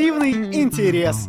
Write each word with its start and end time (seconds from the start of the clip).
спортивный 0.00 0.62
интерес. 0.62 1.28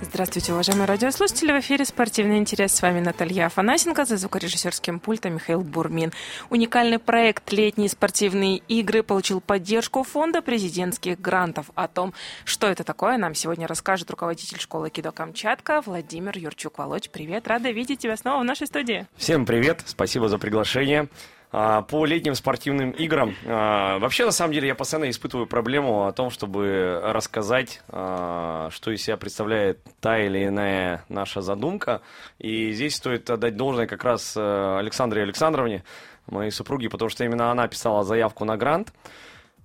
Здравствуйте, 0.00 0.54
уважаемые 0.54 0.86
радиослушатели. 0.86 1.52
В 1.52 1.60
эфире 1.60 1.84
«Спортивный 1.84 2.38
интерес». 2.38 2.74
С 2.74 2.80
вами 2.80 3.00
Наталья 3.00 3.46
Афанасенко, 3.46 4.06
за 4.06 4.16
звукорежиссерским 4.16 4.98
пультом 4.98 5.34
Михаил 5.34 5.60
Бурмин. 5.60 6.10
Уникальный 6.48 6.98
проект 6.98 7.52
«Летние 7.52 7.90
спортивные 7.90 8.62
игры» 8.68 9.02
получил 9.02 9.42
поддержку 9.42 10.04
Фонда 10.04 10.40
президентских 10.40 11.20
грантов. 11.20 11.66
О 11.74 11.86
том, 11.86 12.14
что 12.46 12.66
это 12.66 12.82
такое, 12.82 13.18
нам 13.18 13.34
сегодня 13.34 13.66
расскажет 13.66 14.10
руководитель 14.10 14.58
школы 14.58 14.88
Кидо 14.88 15.12
Камчатка 15.12 15.82
Владимир 15.84 16.38
Юрчук. 16.38 16.78
Володь, 16.78 17.10
привет. 17.10 17.46
Рада 17.46 17.70
видеть 17.70 17.98
тебя 17.98 18.16
снова 18.16 18.40
в 18.40 18.44
нашей 18.44 18.68
студии. 18.68 19.06
Всем 19.16 19.44
привет. 19.44 19.82
Спасибо 19.84 20.30
за 20.30 20.38
приглашение. 20.38 21.10
А, 21.52 21.82
по 21.82 22.04
летним 22.04 22.36
спортивным 22.36 22.92
играм. 22.92 23.34
А, 23.44 23.98
вообще, 23.98 24.24
на 24.24 24.30
самом 24.30 24.52
деле, 24.52 24.68
я 24.68 24.76
постоянно 24.76 25.10
испытываю 25.10 25.48
проблему 25.48 26.06
о 26.06 26.12
том, 26.12 26.30
чтобы 26.30 27.00
рассказать, 27.02 27.82
а, 27.88 28.68
что 28.70 28.92
из 28.92 29.02
себя 29.02 29.16
представляет 29.16 29.80
та 30.00 30.18
или 30.20 30.46
иная 30.46 31.04
наша 31.08 31.40
задумка. 31.40 32.02
И 32.38 32.70
здесь 32.70 32.94
стоит 32.94 33.28
отдать 33.30 33.56
должное 33.56 33.88
как 33.88 34.04
раз 34.04 34.34
э, 34.36 34.78
Александре 34.78 35.22
Александровне, 35.22 35.82
моей 36.26 36.52
супруге, 36.52 36.88
потому 36.88 37.08
что 37.08 37.24
именно 37.24 37.50
она 37.50 37.66
писала 37.66 38.04
заявку 38.04 38.44
на 38.44 38.56
грант. 38.56 38.92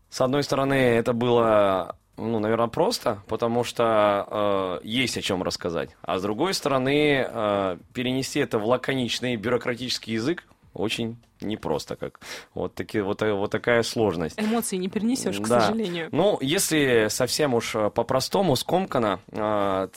С 0.09 0.21
одной 0.21 0.41
стороны, 0.41 0.73
это 0.73 1.13
было 1.13 1.97
ну, 2.17 2.39
наверное, 2.39 2.67
просто, 2.67 3.21
потому 3.27 3.63
что 3.63 4.79
э, 4.81 4.87
есть 4.87 5.17
о 5.17 5.21
чем 5.21 5.43
рассказать. 5.43 5.89
А 6.01 6.17
с 6.17 6.21
другой 6.21 6.53
стороны, 6.53 7.27
э, 7.27 7.77
перенести 7.93 8.39
это 8.39 8.57
в 8.57 8.65
лаконичный 8.65 9.35
бюрократический 9.35 10.13
язык 10.13 10.45
очень 10.75 11.17
непросто 11.41 11.95
как. 11.95 12.19
Вот, 12.53 12.75
таки, 12.75 12.99
вот, 13.01 13.21
вот 13.21 13.51
такая 13.51 13.83
сложность. 13.83 14.39
Эмоции 14.39 14.77
не 14.77 14.89
перенесешь, 14.89 15.39
к 15.39 15.47
да. 15.47 15.61
сожалению. 15.61 16.09
Ну, 16.11 16.37
если 16.41 17.07
совсем 17.09 17.53
уж 17.53 17.75
э, 17.75 17.89
по-простому, 17.89 18.55
скомкано, 18.55 19.19
э, 19.31 19.87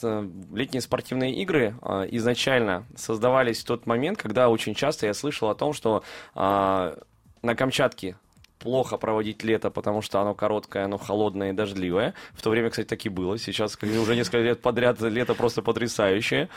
летние 0.53 0.81
спортивные 0.81 1.35
игры 1.35 1.75
э, 1.83 2.09
изначально 2.13 2.87
создавались 2.97 3.63
в 3.63 3.67
тот 3.67 3.87
момент, 3.87 4.19
когда 4.19 4.49
очень 4.49 4.75
часто 4.75 5.07
я 5.07 5.15
слышал 5.15 5.51
о 5.51 5.55
том, 5.55 5.73
что 5.73 6.03
на 6.35 7.55
Камчатке 7.57 8.17
плохо 8.59 8.97
проводить 8.97 9.43
лето, 9.45 9.71
потому 9.71 10.03
что 10.03 10.21
оно 10.21 10.35
короткое, 10.35 10.85
оно 10.85 10.99
холодное 10.99 11.51
и 11.51 11.53
дождливое. 11.53 12.15
В 12.33 12.43
то 12.43 12.51
время, 12.51 12.71
кстати, 12.71 12.87
так 12.87 13.05
и 13.05 13.09
было. 13.09 13.39
Сейчас, 13.39 13.79
уже 13.83 14.17
несколько 14.17 14.39
лет 14.39 14.61
подряд, 14.61 15.01
лето 15.01 15.35
просто 15.35 15.63
потрясающее. 15.63 16.49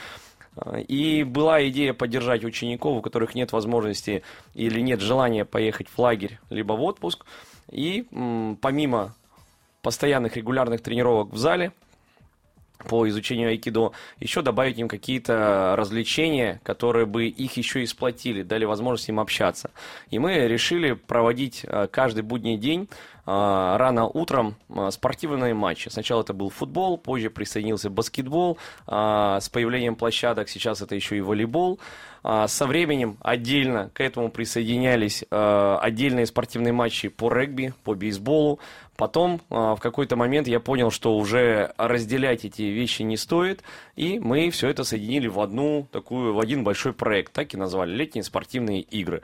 И 0.88 1.24
была 1.24 1.66
идея 1.70 1.94
поддержать 1.94 2.44
учеников, 2.44 2.98
у 2.98 3.02
которых 3.02 3.36
нет 3.36 3.52
возможности 3.52 4.24
или 4.54 4.82
нет 4.82 5.00
желания 5.00 5.46
поехать 5.46 5.88
в 5.88 5.98
лагерь, 5.98 6.40
либо 6.50 6.74
в 6.74 6.82
отпуск. 6.82 7.26
И 7.72 8.06
помимо 8.62 9.16
постоянных 9.82 10.36
регулярных 10.36 10.82
тренировок 10.82 11.32
в 11.32 11.38
зале, 11.38 11.72
по 12.88 13.08
изучению 13.08 13.50
айкидо, 13.50 13.92
еще 14.20 14.42
добавить 14.42 14.78
им 14.78 14.88
какие-то 14.88 15.76
развлечения, 15.78 16.60
которые 16.64 17.06
бы 17.06 17.28
их 17.28 17.58
еще 17.58 17.84
и 17.84 17.86
сплотили, 17.86 18.44
дали 18.44 18.66
возможность 18.66 19.10
им 19.10 19.20
общаться. 19.20 19.72
И 20.10 20.20
мы 20.20 20.34
решили 20.48 20.94
проводить 20.94 21.62
э, 21.64 21.88
каждый 21.92 22.24
будний 22.24 22.58
день 22.58 22.90
рано 23.25 24.08
утром 24.08 24.55
а, 24.69 24.91
спортивные 24.91 25.53
матчи. 25.53 25.89
Сначала 25.89 26.22
это 26.22 26.33
был 26.33 26.50
футбол, 26.50 26.97
позже 26.97 27.30
присоединился 27.30 27.89
баскетбол. 27.89 28.58
А, 28.88 29.39
с 29.39 29.50
появлением 29.50 29.95
площадок 29.95 30.50
сейчас 30.50 30.81
это 30.81 30.95
еще 30.95 31.17
и 31.17 31.22
волейбол. 31.22 31.80
Со 32.23 32.67
временем 32.67 33.17
отдельно 33.22 33.89
к 33.95 33.99
этому 33.99 34.30
присоединялись 34.30 35.23
отдельные 35.31 36.27
спортивные 36.27 36.72
матчи 36.72 37.08
по 37.08 37.33
регби, 37.33 37.73
по 37.83 37.95
бейсболу. 37.95 38.59
Потом 38.95 39.42
в 39.49 39.80
какой-то 39.81 40.15
момент 40.15 40.48
я 40.48 40.60
понял, 40.60 40.92
что 40.92 41.17
уже 41.17 41.73
разделять 41.77 42.45
эти 42.45 42.61
вещи 42.61 43.02
не 43.02 43.17
стоит, 43.17 43.64
и 43.95 44.20
мы 44.20 44.52
все 44.52 44.70
это 44.70 44.83
соединили 44.83 45.27
в 45.30 45.39
одну 45.39 45.87
такую, 45.92 46.36
в 46.36 46.39
один 46.39 46.64
большой 46.64 46.93
проект, 46.93 47.33
так 47.33 47.55
и 47.55 47.58
назвали 47.58 47.92
«Летние 47.92 48.23
спортивные 48.23 48.81
игры». 48.81 49.23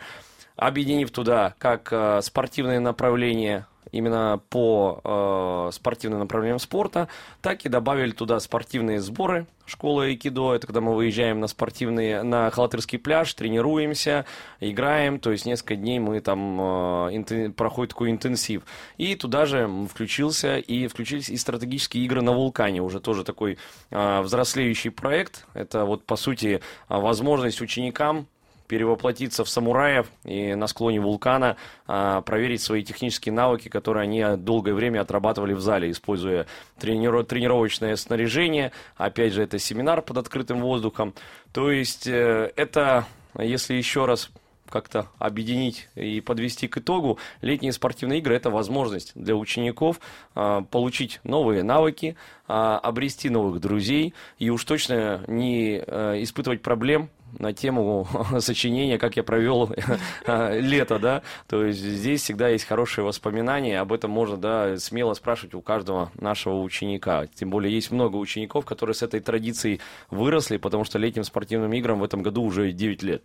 Объединив 0.58 1.12
туда 1.12 1.56
как 1.60 1.94
спортивные 2.22 2.80
направления 2.80 3.68
именно 3.92 4.42
по 4.50 5.02
э, 5.04 5.72
спортивным 5.74 6.20
направлениям 6.20 6.60
спорта, 6.60 7.08
так 7.42 7.66
и 7.66 7.70
добавили 7.70 8.12
туда 8.12 8.40
спортивные 8.40 9.00
сборы 9.00 9.48
школы 9.66 10.06
айкидо. 10.06 10.54
Это 10.54 10.68
когда 10.68 10.82
мы 10.82 10.96
выезжаем 10.96 11.40
на 11.40 11.48
спортивные, 11.48 12.24
на 12.24 12.50
Халатырский 12.50 13.00
пляж, 13.00 13.34
тренируемся, 13.34 14.26
играем, 14.60 15.20
то 15.20 15.32
есть 15.32 15.46
несколько 15.46 15.76
дней 15.76 16.00
мы 16.00 16.20
там 16.22 16.60
э, 16.60 17.16
интен, 17.16 17.54
проходит 17.54 17.92
такой 17.94 18.12
интенсив. 18.12 18.64
И 18.98 19.16
туда 19.16 19.46
же 19.46 19.70
включился 19.92 20.58
и 20.58 20.88
включились 20.88 21.30
и 21.30 21.38
стратегические 21.38 22.06
игры 22.06 22.22
на 22.22 22.32
вулкане, 22.32 22.82
уже 22.82 23.00
тоже 23.00 23.24
такой 23.24 23.58
э, 23.90 24.22
взрослеющий 24.22 24.92
проект. 24.92 25.46
Это 25.54 25.86
вот 25.86 26.06
по 26.06 26.16
сути 26.16 26.62
возможность 26.88 27.62
ученикам 27.62 28.28
перевоплотиться 28.68 29.44
в 29.44 29.50
самураев 29.50 30.08
и 30.24 30.56
на 30.56 30.68
склоне 30.68 31.00
вулкана 31.00 31.58
а, 31.88 32.22
проверить 32.22 32.62
свои 32.62 32.84
технические 32.84 33.34
навыки, 33.34 33.70
которые 33.70 34.04
они 34.04 34.24
долгое 34.38 34.74
время 34.74 35.02
отрабатывали 35.02 35.54
в 35.54 35.62
зале, 35.62 35.92
используя 35.92 36.48
тренир... 36.80 37.24
тренировочное 37.24 37.96
снаряжение. 37.96 38.72
Опять 38.96 39.34
же, 39.34 39.44
это 39.44 39.60
семинар 39.60 40.02
под 40.02 40.18
открытым 40.18 40.62
воздухом. 40.62 41.14
То 41.54 41.72
есть 41.72 42.08
э, 42.08 42.52
это, 42.56 43.06
если 43.38 43.74
еще 43.74 44.06
раз 44.06 44.30
как-то 44.70 45.08
объединить 45.18 45.88
и 45.96 46.22
подвести 46.22 46.68
к 46.68 46.78
итогу, 46.78 47.18
летние 47.42 47.72
спортивные 47.72 48.20
игры– 48.20 48.36
это 48.36 48.50
возможность 48.50 49.12
для 49.16 49.36
учеников 49.36 50.00
а, 50.36 50.62
получить 50.62 51.20
новые 51.24 51.64
навыки, 51.64 52.16
а, 52.48 52.78
обрести 52.80 53.30
новых 53.30 53.60
друзей 53.60 54.14
и 54.40 54.50
уж 54.50 54.64
точно 54.66 55.24
не 55.28 55.82
а, 55.86 56.22
испытывать 56.22 56.62
проблем 56.62 57.10
на 57.40 57.54
тему 57.54 58.08
сочинения, 58.40 58.98
как 58.98 59.18
я 59.18 59.24
провел 59.24 59.72
э, 60.26 60.60
лето, 60.60 61.00
да, 61.00 61.22
то 61.48 61.66
есть 61.66 61.80
здесь 61.80 62.22
всегда 62.22 62.50
есть 62.50 62.66
хорошие 62.66 63.06
воспоминания, 63.06 63.80
об 63.80 63.94
этом 63.94 64.12
можно, 64.12 64.38
да, 64.38 64.78
смело 64.78 65.14
спрашивать 65.14 65.54
у 65.54 65.62
каждого 65.62 66.12
нашего 66.20 66.62
ученика, 66.62 67.28
тем 67.28 67.50
более 67.50 67.74
есть 67.74 67.92
много 67.92 68.18
учеников, 68.18 68.66
которые 68.66 68.96
с 68.96 69.04
этой 69.04 69.20
традицией 69.20 69.80
выросли, 70.10 70.58
потому 70.58 70.84
что 70.84 70.98
летним 71.00 71.24
спортивным 71.24 71.74
играм 71.74 72.00
в 72.00 72.04
этом 72.04 72.22
году 72.22 72.44
уже 72.44 72.72
9 72.72 73.04
лет. 73.04 73.24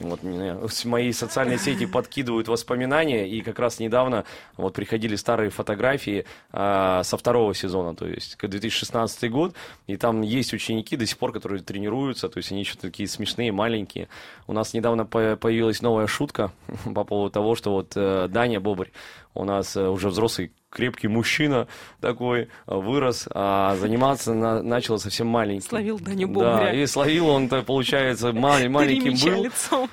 Вот 0.00 0.20
мои 0.84 1.10
социальные 1.10 1.58
сети 1.58 1.84
подкидывают 1.84 2.46
воспоминания, 2.46 3.28
и 3.28 3.40
как 3.40 3.58
раз 3.58 3.80
недавно 3.80 4.24
вот 4.56 4.74
приходили 4.74 5.16
старые 5.16 5.50
фотографии 5.50 6.24
а, 6.52 7.02
со 7.02 7.16
второго 7.16 7.52
сезона, 7.52 7.96
то 7.96 8.06
есть 8.06 8.38
2016 8.38 9.28
год, 9.28 9.54
и 9.88 9.96
там 9.96 10.22
есть 10.22 10.52
ученики 10.52 10.96
до 10.96 11.04
сих 11.04 11.18
пор, 11.18 11.32
которые 11.32 11.64
тренируются, 11.64 12.28
то 12.28 12.38
есть 12.38 12.52
они 12.52 12.60
еще 12.60 12.76
такие 12.76 13.08
смешные, 13.08 13.50
маленькие. 13.50 14.08
У 14.46 14.52
нас 14.52 14.72
недавно 14.72 15.04
появилась 15.04 15.82
новая 15.82 16.06
шутка 16.06 16.52
по 16.94 17.02
поводу 17.02 17.32
того, 17.32 17.56
что 17.56 17.72
вот 17.72 17.92
э, 17.96 18.28
Даня 18.28 18.60
Бобрь, 18.60 18.90
у 19.34 19.44
нас 19.44 19.76
э, 19.76 19.88
уже 19.88 20.08
взрослый 20.08 20.52
крепкий 20.70 21.08
мужчина 21.08 21.66
такой, 22.00 22.48
вырос, 22.66 23.26
а 23.32 23.76
заниматься 23.76 24.34
на, 24.34 24.62
начал 24.62 24.98
совсем 24.98 25.26
маленький. 25.26 25.66
Словил 25.66 25.98
Даню 25.98 26.28
Бобря. 26.28 26.56
Да, 26.56 26.72
и 26.72 26.86
словил 26.86 27.28
он, 27.28 27.48
получается, 27.48 28.32
мал, 28.32 28.58
маленьким 28.68 29.14
был. 29.14 29.44
лицом. 29.44 29.90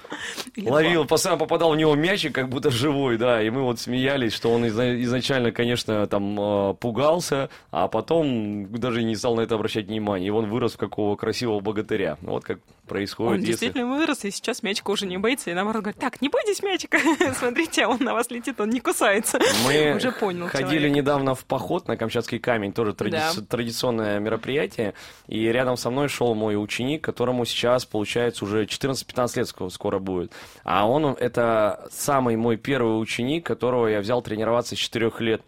Ловил, 0.57 1.05
постоянно 1.05 1.39
попадал 1.39 1.71
в 1.71 1.77
него 1.77 1.95
мячик, 1.95 2.33
как 2.33 2.49
будто 2.49 2.71
живой, 2.71 3.17
да, 3.17 3.41
и 3.41 3.49
мы 3.49 3.63
вот 3.63 3.79
смеялись, 3.79 4.33
что 4.33 4.51
он 4.51 4.67
изначально, 4.67 5.51
конечно, 5.51 6.05
там 6.07 6.37
а, 6.39 6.73
пугался, 6.73 7.49
а 7.71 7.87
потом 7.87 8.71
даже 8.71 9.03
не 9.03 9.15
стал 9.15 9.35
на 9.35 9.41
это 9.41 9.55
обращать 9.55 9.87
внимание, 9.87 10.27
и 10.27 10.31
он 10.31 10.49
вырос 10.49 10.73
в 10.73 10.77
какого 10.77 11.15
красивого 11.15 11.59
богатыря. 11.59 12.17
Вот 12.21 12.43
как 12.43 12.59
происходит. 12.87 13.31
Он 13.31 13.39
если... 13.39 13.51
действительно 13.51 13.87
вырос, 13.87 14.25
и 14.25 14.31
сейчас 14.31 14.63
мячика 14.63 14.91
уже 14.91 15.05
не 15.05 15.17
боится, 15.17 15.51
и 15.51 15.53
наоборот 15.53 15.83
говорит, 15.83 15.99
так, 15.99 16.21
не 16.21 16.29
бойтесь 16.29 16.61
мячика, 16.63 16.99
смотрите, 17.39 17.87
он 17.87 17.99
на 18.01 18.13
вас 18.13 18.29
летит, 18.29 18.59
он 18.59 18.69
не 18.69 18.79
кусается. 19.25 19.39
Мы 19.65 19.95
уже 19.97 20.11
понял 20.11 20.47
ходили 20.47 20.69
человек. 20.69 20.95
недавно 20.95 21.35
в 21.35 21.45
поход 21.45 21.87
на 21.87 21.97
Камчатский 21.97 22.39
камень, 22.39 22.73
тоже 22.73 22.93
тради... 22.93 23.17
да. 23.17 23.31
традиционное 23.47 24.19
мероприятие, 24.19 24.93
и 25.27 25.45
рядом 25.45 25.77
со 25.77 25.89
мной 25.89 26.07
шел 26.07 26.33
мой 26.35 26.61
ученик, 26.61 27.03
которому 27.03 27.45
сейчас, 27.45 27.85
получается, 27.85 28.45
уже 28.45 28.65
14-15 28.65 29.37
лет 29.37 29.71
скоро 29.73 29.99
будет. 29.99 30.31
А 30.63 30.87
он, 30.87 31.05
это 31.05 31.87
самый 31.91 32.35
мой 32.35 32.57
первый 32.57 33.01
ученик, 33.01 33.45
которого 33.45 33.87
я 33.87 33.99
взял 33.99 34.21
тренироваться 34.21 34.75
с 34.75 34.79
4 34.79 35.11
лет. 35.19 35.41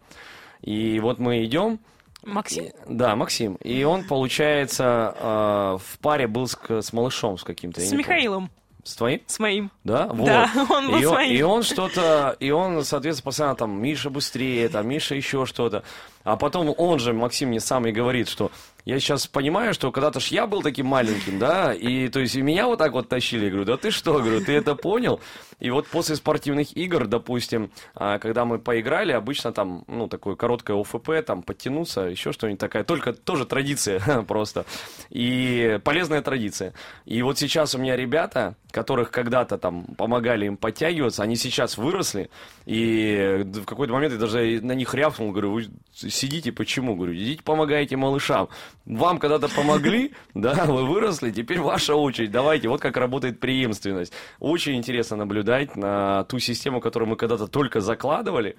И 0.62 1.00
вот 1.00 1.20
мы 1.20 1.44
идем, 1.46 1.80
Максим? 2.24 2.66
И, 2.66 2.72
да, 2.90 3.16
Максим. 3.16 3.56
И 3.56 3.84
он, 3.84 4.04
получается, 4.04 5.16
э, 5.18 5.78
в 5.82 6.00
паре 6.00 6.28
был 6.28 6.48
с, 6.48 6.58
с 6.68 6.92
малышом 6.92 7.38
с 7.38 7.44
каким-то. 7.44 7.80
С 7.80 7.92
Михаилом. 7.94 8.50
С 8.88 8.96
твоим? 8.96 9.22
С 9.28 9.38
моим. 9.40 9.70
Да? 9.84 10.08
Вот. 10.08 10.26
Да, 10.26 10.50
он 10.70 10.88
был 10.92 10.98
и, 10.98 11.06
он, 11.06 11.22
и 11.22 11.42
он 11.42 11.64
что-то, 11.64 12.38
и 12.40 12.52
он, 12.52 12.86
соответственно, 12.86 13.26
постоянно 13.26 13.56
там, 13.56 13.82
Миша 13.82 14.10
быстрее, 14.10 14.70
там, 14.70 14.88
Миша 14.88 15.14
еще 15.14 15.46
что-то. 15.46 15.84
А 16.24 16.38
потом 16.38 16.74
он 16.78 16.98
же, 16.98 17.12
Максим 17.12 17.50
мне 17.50 17.60
сам 17.60 17.86
и 17.86 17.92
говорит, 17.92 18.30
что 18.30 18.50
я 18.88 19.02
сейчас 19.02 19.28
понимаю, 19.28 19.74
что 19.74 19.92
когда-то 19.92 20.22
ж 20.22 20.28
я 20.28 20.48
был 20.48 20.62
таким 20.62 20.86
маленьким, 20.86 21.40
да, 21.40 21.74
и 21.74 22.08
то 22.08 22.22
есть 22.22 22.36
и 22.36 22.42
меня 22.42 22.68
вот 22.68 22.80
так 22.80 22.94
вот 22.94 23.10
тащили, 23.10 23.44
я 23.44 23.50
говорю, 23.50 23.66
да 23.66 23.76
ты 23.76 23.92
что, 23.92 24.14
говорю, 24.20 24.40
ты 24.40 24.54
это 24.54 24.76
понял? 24.76 25.20
И 25.60 25.70
вот 25.72 25.88
после 25.88 26.16
спортивных 26.16 26.78
игр, 26.78 27.06
допустим, 27.06 27.70
а, 27.96 28.18
когда 28.18 28.46
мы 28.46 28.60
поиграли, 28.60 29.12
обычно 29.12 29.52
там, 29.52 29.84
ну, 29.88 30.08
такое 30.08 30.36
короткое 30.36 30.80
ОФП, 30.80 31.26
там, 31.26 31.44
подтянуться, 31.44 32.02
еще 32.02 32.32
что-нибудь 32.32 32.62
такая, 32.62 32.86
только 32.86 33.12
тоже 33.12 33.46
традиция 33.46 34.00
просто, 34.28 34.66
и 35.10 35.80
полезная 35.84 36.22
традиция. 36.22 36.74
И 37.04 37.22
вот 37.24 37.38
сейчас 37.38 37.76
у 37.76 37.80
меня 37.80 37.98
ребята, 37.98 38.56
которых 38.72 39.12
когда-то 39.12 39.58
там 39.58 39.84
помогали 39.98 40.46
им 40.46 40.56
подтягиваться, 40.56 41.24
они 41.24 41.36
сейчас 41.36 41.78
выросли, 41.78 42.30
и 42.66 43.44
в 43.44 43.66
какой-то 43.66 43.92
момент 43.92 44.14
я 44.14 44.20
даже 44.20 44.62
на 44.62 44.74
них 44.74 44.94
рявкнул, 44.94 45.32
говорю, 45.32 45.52
вы 45.52 45.68
сидите, 45.94 46.54
почему? 46.54 46.96
Говорю, 46.96 47.16
идите 47.16 47.44
помогайте 47.44 47.98
малышам. 47.98 48.48
Вам 48.88 49.20
когда-то 49.20 49.50
помогли, 49.50 50.14
да, 50.34 50.66
вы 50.66 50.86
выросли, 50.86 51.30
теперь 51.30 51.60
ваша 51.60 51.96
очередь, 51.96 52.32
давайте, 52.32 52.70
вот 52.70 52.80
как 52.80 52.96
работает 52.96 53.40
преемственность. 53.40 54.14
Очень 54.40 54.78
интересно 54.78 55.18
наблюдать 55.18 55.76
на 55.76 56.24
ту 56.24 56.40
систему, 56.40 56.80
которую 56.80 57.10
мы 57.10 57.18
когда-то 57.18 57.48
только 57.48 57.82
закладывали, 57.82 58.56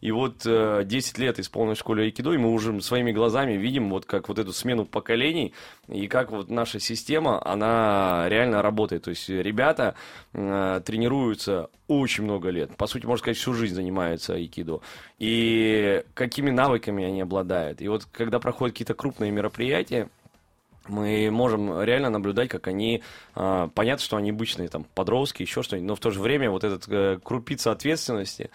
и 0.00 0.10
вот 0.10 0.42
э, 0.44 0.82
10 0.84 1.18
лет 1.18 1.38
исполнилось 1.38 1.78
в 1.78 1.80
школе 1.80 2.04
айкидо, 2.04 2.32
и 2.32 2.38
мы 2.38 2.52
уже 2.52 2.80
своими 2.80 3.12
глазами 3.12 3.52
видим 3.52 3.90
вот 3.90 4.04
как 4.04 4.28
вот 4.28 4.38
эту 4.38 4.52
смену 4.52 4.84
поколений, 4.84 5.54
и 5.88 6.06
как 6.08 6.30
вот 6.30 6.50
наша 6.50 6.80
система, 6.80 7.44
она 7.44 8.26
реально 8.28 8.62
работает. 8.62 9.04
То 9.04 9.10
есть 9.10 9.28
ребята 9.28 9.94
э, 10.32 10.80
тренируются 10.84 11.70
очень 11.88 12.24
много 12.24 12.50
лет, 12.50 12.76
по 12.76 12.86
сути, 12.86 13.06
можно 13.06 13.22
сказать, 13.22 13.36
всю 13.36 13.54
жизнь 13.54 13.74
занимаются 13.74 14.34
айкидо. 14.34 14.80
И 15.18 16.02
какими 16.14 16.50
навыками 16.50 17.04
они 17.04 17.20
обладают. 17.20 17.80
И 17.80 17.88
вот 17.88 18.04
когда 18.06 18.38
проходят 18.38 18.74
какие-то 18.74 18.94
крупные 18.94 19.30
мероприятия, 19.30 20.08
мы 20.88 21.30
можем 21.30 21.82
реально 21.82 22.10
наблюдать, 22.10 22.48
как 22.48 22.68
они, 22.68 23.02
э, 23.34 23.68
понятно, 23.74 24.04
что 24.04 24.16
они 24.16 24.30
обычные, 24.30 24.68
там, 24.68 24.84
подростки, 24.94 25.42
еще 25.42 25.62
что-нибудь, 25.62 25.88
но 25.88 25.94
в 25.94 26.00
то 26.00 26.10
же 26.10 26.20
время 26.20 26.50
вот 26.50 26.64
этот 26.64 26.88
э, 26.88 27.18
крупица 27.22 27.72
ответственности, 27.72 28.50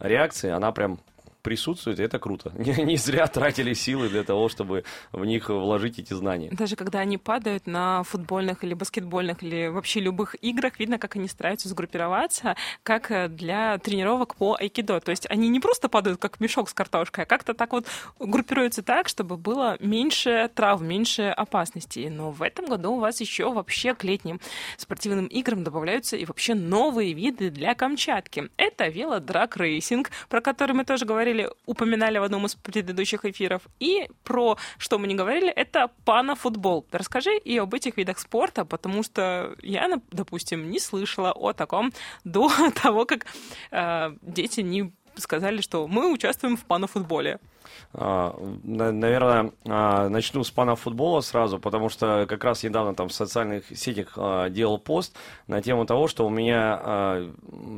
реакции, 0.00 0.50
она 0.50 0.72
прям 0.72 1.00
присутствует, 1.46 2.00
и 2.00 2.02
это 2.02 2.18
круто. 2.18 2.52
Не, 2.58 2.82
не 2.82 2.96
зря 2.96 3.28
тратили 3.28 3.72
силы 3.72 4.08
для 4.08 4.24
того, 4.24 4.48
чтобы 4.48 4.82
в 5.12 5.24
них 5.24 5.48
вложить 5.48 6.00
эти 6.00 6.12
знания. 6.12 6.48
Даже 6.50 6.74
когда 6.74 6.98
они 6.98 7.18
падают 7.18 7.68
на 7.68 8.02
футбольных 8.02 8.64
или 8.64 8.74
баскетбольных 8.74 9.44
или 9.44 9.68
вообще 9.68 10.00
любых 10.00 10.34
играх, 10.42 10.80
видно, 10.80 10.98
как 10.98 11.14
они 11.14 11.28
стараются 11.28 11.68
сгруппироваться, 11.68 12.56
как 12.82 13.12
э, 13.12 13.28
для 13.28 13.78
тренировок 13.78 14.34
по 14.34 14.56
айкидо. 14.58 14.98
То 14.98 15.12
есть 15.12 15.30
они 15.30 15.48
не 15.48 15.60
просто 15.60 15.88
падают, 15.88 16.20
как 16.20 16.40
мешок 16.40 16.68
с 16.68 16.74
картошкой, 16.74 17.22
а 17.22 17.26
как-то 17.26 17.54
так 17.54 17.72
вот 17.72 17.86
группируются 18.18 18.82
так, 18.82 19.06
чтобы 19.06 19.36
было 19.36 19.76
меньше 19.78 20.50
травм, 20.52 20.88
меньше 20.88 21.22
опасностей. 21.28 22.10
Но 22.10 22.32
в 22.32 22.42
этом 22.42 22.66
году 22.66 22.94
у 22.94 22.98
вас 22.98 23.20
еще 23.20 23.52
вообще 23.52 23.94
к 23.94 24.02
летним 24.02 24.40
спортивным 24.78 25.26
играм 25.26 25.62
добавляются 25.62 26.16
и 26.16 26.24
вообще 26.24 26.54
новые 26.54 27.12
виды 27.12 27.50
для 27.50 27.76
Камчатки. 27.76 28.50
Это 28.56 28.88
велодраг-рейсинг, 28.88 30.10
про 30.28 30.40
который 30.40 30.72
мы 30.72 30.84
тоже 30.84 31.06
говорили 31.06 31.35
говорили, 31.36 31.50
упоминали 31.66 32.18
в 32.18 32.22
одном 32.22 32.46
из 32.46 32.54
предыдущих 32.54 33.24
эфиров. 33.24 33.62
И 33.80 34.08
про 34.24 34.56
что 34.78 34.98
мы 34.98 35.06
не 35.06 35.14
говорили, 35.14 35.48
это 35.48 35.90
панна-футбол. 36.04 36.86
Расскажи 36.92 37.36
и 37.38 37.58
об 37.58 37.74
этих 37.74 37.96
видах 37.96 38.18
спорта, 38.18 38.64
потому 38.64 39.02
что 39.02 39.54
я, 39.62 40.00
допустим, 40.10 40.70
не 40.70 40.80
слышала 40.80 41.32
о 41.32 41.52
таком 41.52 41.92
до 42.24 42.50
того, 42.82 43.04
как 43.04 43.26
э, 43.70 44.16
дети 44.22 44.60
не 44.62 44.92
сказали, 45.20 45.60
что 45.60 45.86
мы 45.86 46.12
участвуем 46.12 46.56
в 46.56 46.64
панафутболе. 46.64 47.38
А, 47.92 48.36
наверное, 48.62 49.52
а, 49.66 50.08
начну 50.08 50.44
с 50.44 50.50
панафутбола 50.50 51.20
сразу, 51.20 51.58
потому 51.58 51.88
что 51.88 52.26
как 52.28 52.44
раз 52.44 52.62
недавно 52.62 52.94
там 52.94 53.08
в 53.08 53.12
социальных 53.12 53.64
сетях 53.76 54.12
а, 54.16 54.48
делал 54.48 54.78
пост 54.78 55.16
на 55.46 55.62
тему 55.62 55.86
того, 55.86 56.08
что 56.08 56.26
у 56.26 56.30
меня 56.30 57.30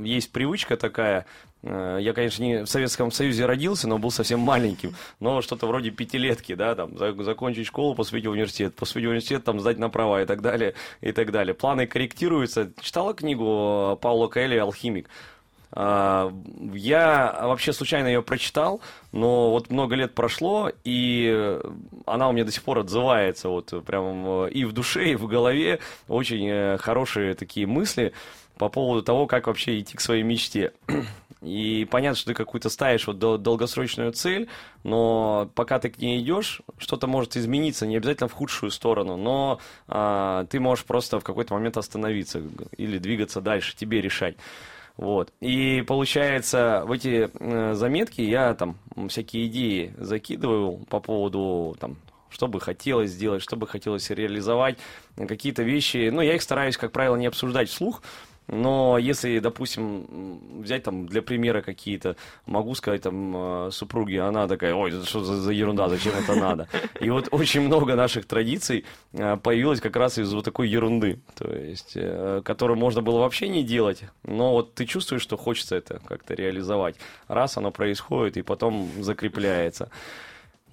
есть 0.03 0.33
привычка 0.33 0.77
такая 0.77 1.27
я, 1.61 2.13
конечно, 2.15 2.45
не 2.45 2.65
в 2.65 2.69
Советском 2.69 3.11
Союзе 3.11 3.45
родился, 3.45 3.89
но 3.89 3.99
был 3.99 4.13
совсем 4.13 4.39
маленьким. 4.39 4.95
Но 5.19 5.43
что-то 5.43 5.67
вроде 5.67 5.91
пятилетки, 5.91 6.55
да, 6.55 6.77
там, 6.77 6.97
закончить 6.97 7.67
школу, 7.67 7.97
поступить 7.97 8.27
в 8.27 8.31
университет, 8.31 8.77
поступить 8.77 9.07
в 9.07 9.09
университет, 9.09 9.43
там, 9.43 9.59
сдать 9.59 9.77
на 9.77 9.91
права 9.91 10.23
и 10.23 10.25
так 10.25 10.41
далее, 10.41 10.75
и 11.01 11.11
так 11.11 11.33
далее. 11.33 11.55
Планы 11.55 11.89
корректируются. 11.89 12.71
Читала 12.81 13.13
книгу 13.13 13.99
Паула 14.01 14.29
Кэлли 14.29 14.57
«Алхимик»? 14.57 15.09
А, 15.73 16.33
я 16.73 17.39
вообще 17.43 17.73
случайно 17.73 18.07
ее 18.09 18.23
прочитал, 18.23 18.81
но 19.13 19.51
вот 19.51 19.71
много 19.71 19.95
лет 19.95 20.15
прошло, 20.15 20.71
и 20.85 21.59
она 22.07 22.29
у 22.29 22.33
меня 22.33 22.45
до 22.45 22.53
сих 22.53 22.63
пор 22.63 22.81
отзывается 22.81 23.49
вот 23.49 23.73
прям 23.85 24.47
и 24.47 24.65
в 24.65 24.73
душе, 24.73 25.11
и 25.11 25.17
в 25.17 25.27
голове. 25.27 25.81
Очень 26.09 26.49
э, 26.49 26.79
хорошие 26.79 27.35
такие 27.35 27.67
мысли 27.67 28.13
по 28.59 28.69
поводу 28.69 29.03
того, 29.03 29.27
как 29.27 29.47
вообще 29.47 29.79
идти 29.79 29.97
к 29.97 30.01
своей 30.01 30.23
мечте. 30.23 30.73
И 31.41 31.87
понятно, 31.89 32.17
что 32.17 32.27
ты 32.31 32.35
какую-то 32.35 32.69
ставишь 32.69 33.07
вот 33.07 33.19
долгосрочную 33.21 34.13
цель, 34.13 34.49
но 34.83 35.49
пока 35.55 35.79
ты 35.79 35.89
к 35.89 35.99
ней 35.99 36.21
идешь, 36.21 36.63
что-то 36.79 37.07
может 37.07 37.37
измениться, 37.37 37.87
не 37.87 37.97
обязательно 37.97 38.29
в 38.29 38.33
худшую 38.33 38.73
сторону, 38.73 39.17
но 39.17 39.61
а, 39.87 40.47
ты 40.47 40.59
можешь 40.59 40.85
просто 40.85 41.21
в 41.21 41.25
какой-то 41.25 41.55
момент 41.55 41.77
остановиться 41.77 42.43
или 42.77 42.99
двигаться 42.99 43.41
дальше, 43.41 43.77
тебе 43.77 44.01
решать. 44.01 44.37
Вот. 44.99 45.33
И 45.41 45.83
получается, 45.87 46.83
в 46.85 46.91
эти 46.91 47.31
э, 47.33 47.75
заметки 47.75 48.21
я 48.21 48.53
там 48.55 48.77
всякие 49.09 49.47
идеи 49.47 49.95
закидываю 49.97 50.79
по 50.91 50.99
поводу 50.99 51.77
там, 51.79 51.97
что 52.31 52.49
бы 52.49 52.61
хотелось 52.61 53.13
сделать, 53.13 53.41
что 53.41 53.55
бы 53.57 53.69
хотелось 53.69 54.11
реализовать, 54.11 54.77
какие-то 55.17 55.63
вещи. 55.63 56.11
Ну, 56.11 56.21
я 56.21 56.35
их 56.35 56.43
стараюсь, 56.43 56.77
как 56.77 56.91
правило, 56.91 57.15
не 57.15 57.27
обсуждать 57.27 57.69
вслух, 57.69 58.03
но 58.49 58.97
если, 58.99 59.39
допустим, 59.41 60.61
взять 60.63 60.83
там 60.83 61.07
для 61.07 61.21
примера 61.21 61.61
какие-то, 61.61 62.17
могу 62.47 62.75
сказать 62.75 63.03
там 63.03 63.67
э, 63.67 63.71
супруге, 63.71 64.23
она 64.23 64.49
такая, 64.49 64.75
ой, 64.75 64.91
это 64.91 65.07
что 65.07 65.23
за, 65.23 65.37
за 65.37 65.53
ерунда, 65.53 65.89
зачем 65.89 66.15
это 66.15 66.35
надо? 66.35 66.69
И 67.01 67.11
вот 67.11 67.29
очень 67.31 67.61
много 67.61 67.95
наших 67.95 68.27
традиций 68.27 68.87
э, 69.13 69.37
появилось 69.37 69.81
как 69.81 69.97
раз 69.97 70.19
из 70.19 70.33
вот 70.33 70.45
такой 70.45 70.69
ерунды, 70.69 71.21
то 71.37 71.55
есть, 71.55 71.93
э, 71.95 72.41
которую 72.43 72.79
можно 72.79 73.03
было 73.03 73.21
вообще 73.21 73.49
не 73.49 73.63
делать, 73.63 74.05
но 74.23 74.53
вот 74.53 74.75
ты 74.75 74.87
чувствуешь, 74.87 75.23
что 75.23 75.37
хочется 75.37 75.77
это 75.77 76.01
как-то 76.07 76.35
реализовать. 76.35 76.97
Раз 77.29 77.59
оно 77.59 77.71
происходит 77.71 78.39
и 78.39 78.43
потом 78.43 78.89
закрепляется. 79.01 79.91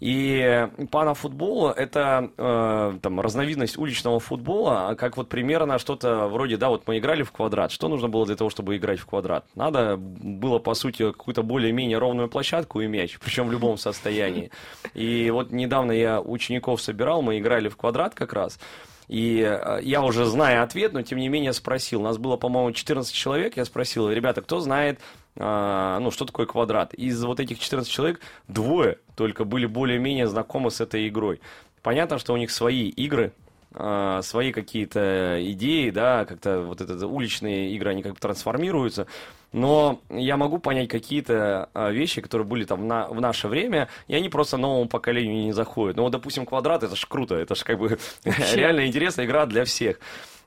И 0.01 0.67
панафутбол– 0.91 1.69
это 1.75 2.29
э, 2.37 2.97
там, 3.01 3.21
разновидность 3.21 3.77
уличного 3.77 4.19
футбола, 4.19 4.89
а 4.89 4.95
как 4.95 5.15
вот 5.15 5.29
примерно 5.29 5.79
что-то 5.79 6.27
вроде, 6.27 6.57
да, 6.57 6.69
вот 6.69 6.85
мы 6.85 6.97
играли 6.97 7.23
в 7.23 7.31
квадрат. 7.31 7.71
Что 7.71 7.87
нужно 7.87 8.09
было 8.09 8.25
для 8.25 8.35
того, 8.35 8.49
чтобы 8.49 8.75
играть 8.75 8.99
в 8.99 9.05
квадрат? 9.05 9.45
Надо 9.55 9.95
было, 9.97 10.59
по 10.59 10.73
сути, 10.73 11.11
какую-то 11.11 11.43
более-менее 11.43 11.97
ровную 11.97 12.27
площадку 12.27 12.81
и 12.81 12.87
мяч, 12.87 13.17
причем 13.23 13.47
в 13.47 13.51
любом 13.51 13.77
состоянии. 13.77 14.51
И 14.93 15.29
вот 15.31 15.51
недавно 15.51 15.93
я 15.93 16.19
учеников 16.19 16.81
собирал, 16.81 17.21
мы 17.21 17.39
играли 17.39 17.69
в 17.69 17.77
квадрат 17.77 18.13
как 18.15 18.33
раз. 18.33 18.59
И 19.07 19.39
э, 19.39 19.79
я 19.83 20.01
уже 20.01 20.25
зная 20.25 20.61
ответ, 20.63 20.91
но 20.91 21.03
тем 21.03 21.19
не 21.19 21.29
менее 21.29 21.53
спросил. 21.53 22.01
Нас 22.01 22.17
было, 22.17 22.37
по-моему, 22.37 22.71
14 22.71 23.13
человек. 23.13 23.55
Я 23.55 23.63
спросил, 23.63 24.09
ребята, 24.09 24.41
кто 24.41 24.59
знает 24.59 24.99
ну, 25.37 26.11
что 26.11 26.25
такое 26.25 26.45
квадрат. 26.45 26.93
Из 26.93 27.21
вот 27.23 27.39
этих 27.39 27.59
14 27.59 27.91
человек 27.91 28.21
двое 28.47 28.99
только 29.15 29.43
были 29.43 29.65
более-менее 29.65 30.27
знакомы 30.27 30.71
с 30.71 30.79
этой 30.79 31.07
игрой. 31.07 31.41
Понятно, 31.81 32.17
что 32.17 32.33
у 32.33 32.37
них 32.37 32.51
свои 32.51 32.87
игры, 32.87 33.33
а, 33.77 34.21
свои 34.21 34.53
какие-то 34.53 35.37
идеи, 35.51 35.89
да, 35.89 36.25
как-то 36.25 36.61
вот 36.61 36.79
это 36.79 37.07
уличные 37.07 37.71
игры, 37.71 37.91
они 37.91 38.03
как 38.03 38.13
бы 38.13 38.19
трансформируются. 38.19 39.05
Но 39.51 40.01
я 40.09 40.37
могу 40.37 40.59
понять 40.59 40.87
какие-то 40.87 41.69
а, 41.73 41.91
вещи, 41.91 42.21
которые 42.21 42.47
были 42.47 42.63
там 42.63 42.87
на, 42.87 43.07
в 43.07 43.19
наше 43.19 43.49
время, 43.49 43.89
и 44.07 44.15
они 44.15 44.29
просто 44.29 44.55
новому 44.55 44.87
поколению 44.87 45.43
не 45.43 45.51
заходят. 45.51 45.97
Ну, 45.97 46.03
вот, 46.03 46.11
допустим, 46.11 46.45
квадрат, 46.45 46.83
это 46.83 46.95
ж 46.95 47.05
круто, 47.05 47.35
это 47.35 47.55
ж 47.55 47.63
как 47.63 47.77
бы 47.77 47.97
реально 48.53 48.87
интересная 48.87 49.25
игра 49.25 49.45
для 49.45 49.65
всех. 49.65 49.99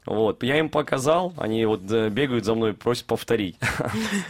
Вот, 0.06 0.42
я 0.42 0.58
им 0.58 0.70
показал, 0.70 1.34
они 1.36 1.66
вот 1.66 1.82
э, 1.90 2.08
бегают 2.08 2.44
за 2.44 2.54
мной, 2.54 2.74
просят 2.74 3.04
повторить. 3.06 3.56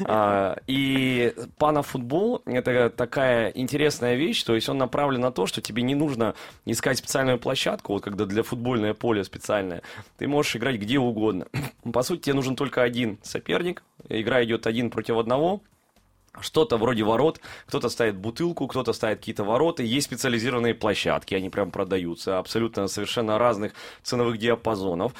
А, 0.04 0.56
и 0.66 1.34
панафутбол– 1.58 2.42
это 2.46 2.90
такая 2.90 3.50
интересная 3.50 4.14
вещь, 4.14 4.42
то 4.42 4.54
есть 4.54 4.68
он 4.68 4.78
направлен 4.78 5.20
на 5.20 5.30
то, 5.30 5.46
что 5.46 5.60
тебе 5.60 5.82
не 5.82 5.94
нужно 5.94 6.34
искать 6.64 6.98
специальную 6.98 7.38
площадку, 7.38 7.92
вот 7.92 8.02
когда 8.02 8.24
для 8.24 8.42
футбольное 8.42 8.94
поле 8.94 9.24
специальное, 9.24 9.82
ты 10.16 10.26
можешь 10.26 10.56
играть 10.56 10.76
где 10.76 10.98
угодно. 10.98 11.46
По 11.92 12.02
сути, 12.02 12.22
тебе 12.22 12.34
нужен 12.34 12.56
только 12.56 12.82
один 12.82 13.18
соперник, 13.22 13.82
игра 14.08 14.42
идет 14.44 14.66
один 14.66 14.90
против 14.90 15.16
одного– 15.16 15.62
что-то 16.40 16.76
вроде 16.76 17.04
ворот, 17.04 17.40
кто-то 17.66 17.88
ставит 17.88 18.16
бутылку, 18.16 18.66
кто-то 18.66 18.92
ставит 18.92 19.18
какие-то 19.18 19.44
ворота, 19.44 19.82
есть 19.82 20.06
специализированные 20.06 20.74
площадки, 20.74 21.34
они 21.34 21.50
прям 21.50 21.70
продаются, 21.70 22.38
абсолютно 22.38 22.88
совершенно 22.88 23.38
разных 23.38 23.72
ценовых 24.02 24.38
диапазонов. 24.38 25.12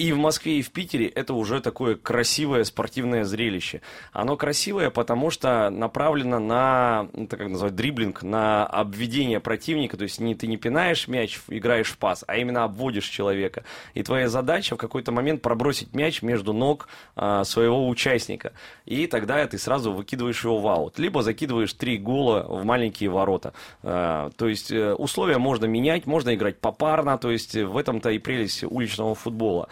И 0.00 0.12
в 0.12 0.16
Москве, 0.16 0.60
и 0.60 0.62
в 0.62 0.70
Питере 0.70 1.08
это 1.08 1.34
уже 1.34 1.60
такое 1.60 1.94
красивое 1.94 2.64
спортивное 2.64 3.24
зрелище. 3.24 3.82
Оно 4.14 4.38
красивое, 4.38 4.88
потому 4.88 5.28
что 5.28 5.68
направлено 5.68 6.38
на, 6.38 7.10
ну, 7.12 7.26
так 7.26 7.38
как 7.38 7.50
называют, 7.50 7.76
дриблинг, 7.76 8.22
на 8.22 8.64
обведение 8.64 9.40
противника. 9.40 9.98
То 9.98 10.04
есть 10.04 10.18
не, 10.18 10.34
ты 10.34 10.46
не 10.46 10.56
пинаешь 10.56 11.06
мяч, 11.06 11.38
играешь 11.48 11.88
в 11.88 11.98
пас, 11.98 12.24
а 12.26 12.38
именно 12.38 12.64
обводишь 12.64 13.08
человека. 13.08 13.64
И 13.92 14.02
твоя 14.02 14.30
задача 14.30 14.74
в 14.74 14.78
какой-то 14.78 15.12
момент 15.12 15.42
пробросить 15.42 15.94
мяч 15.94 16.22
между 16.22 16.54
ног 16.54 16.88
а, 17.14 17.44
своего 17.44 17.86
участника. 17.86 18.54
И 18.86 19.06
тогда 19.06 19.46
ты 19.46 19.58
сразу 19.58 19.92
выкидываешь 19.92 20.42
его 20.42 20.60
в 20.60 20.66
аут. 20.66 20.98
Либо 20.98 21.22
закидываешь 21.22 21.74
три 21.74 21.98
гола 21.98 22.46
в 22.48 22.64
маленькие 22.64 23.10
ворота. 23.10 23.52
А, 23.82 24.30
то 24.38 24.48
есть 24.48 24.72
э, 24.72 24.94
условия 24.94 25.36
можно 25.36 25.66
менять, 25.66 26.06
можно 26.06 26.34
играть 26.34 26.58
попарно. 26.58 27.18
То 27.18 27.30
есть 27.30 27.54
в 27.54 27.76
этом-то 27.76 28.08
и 28.08 28.18
прелесть 28.18 28.64
уличного 28.64 29.14
футбола. 29.14 29.68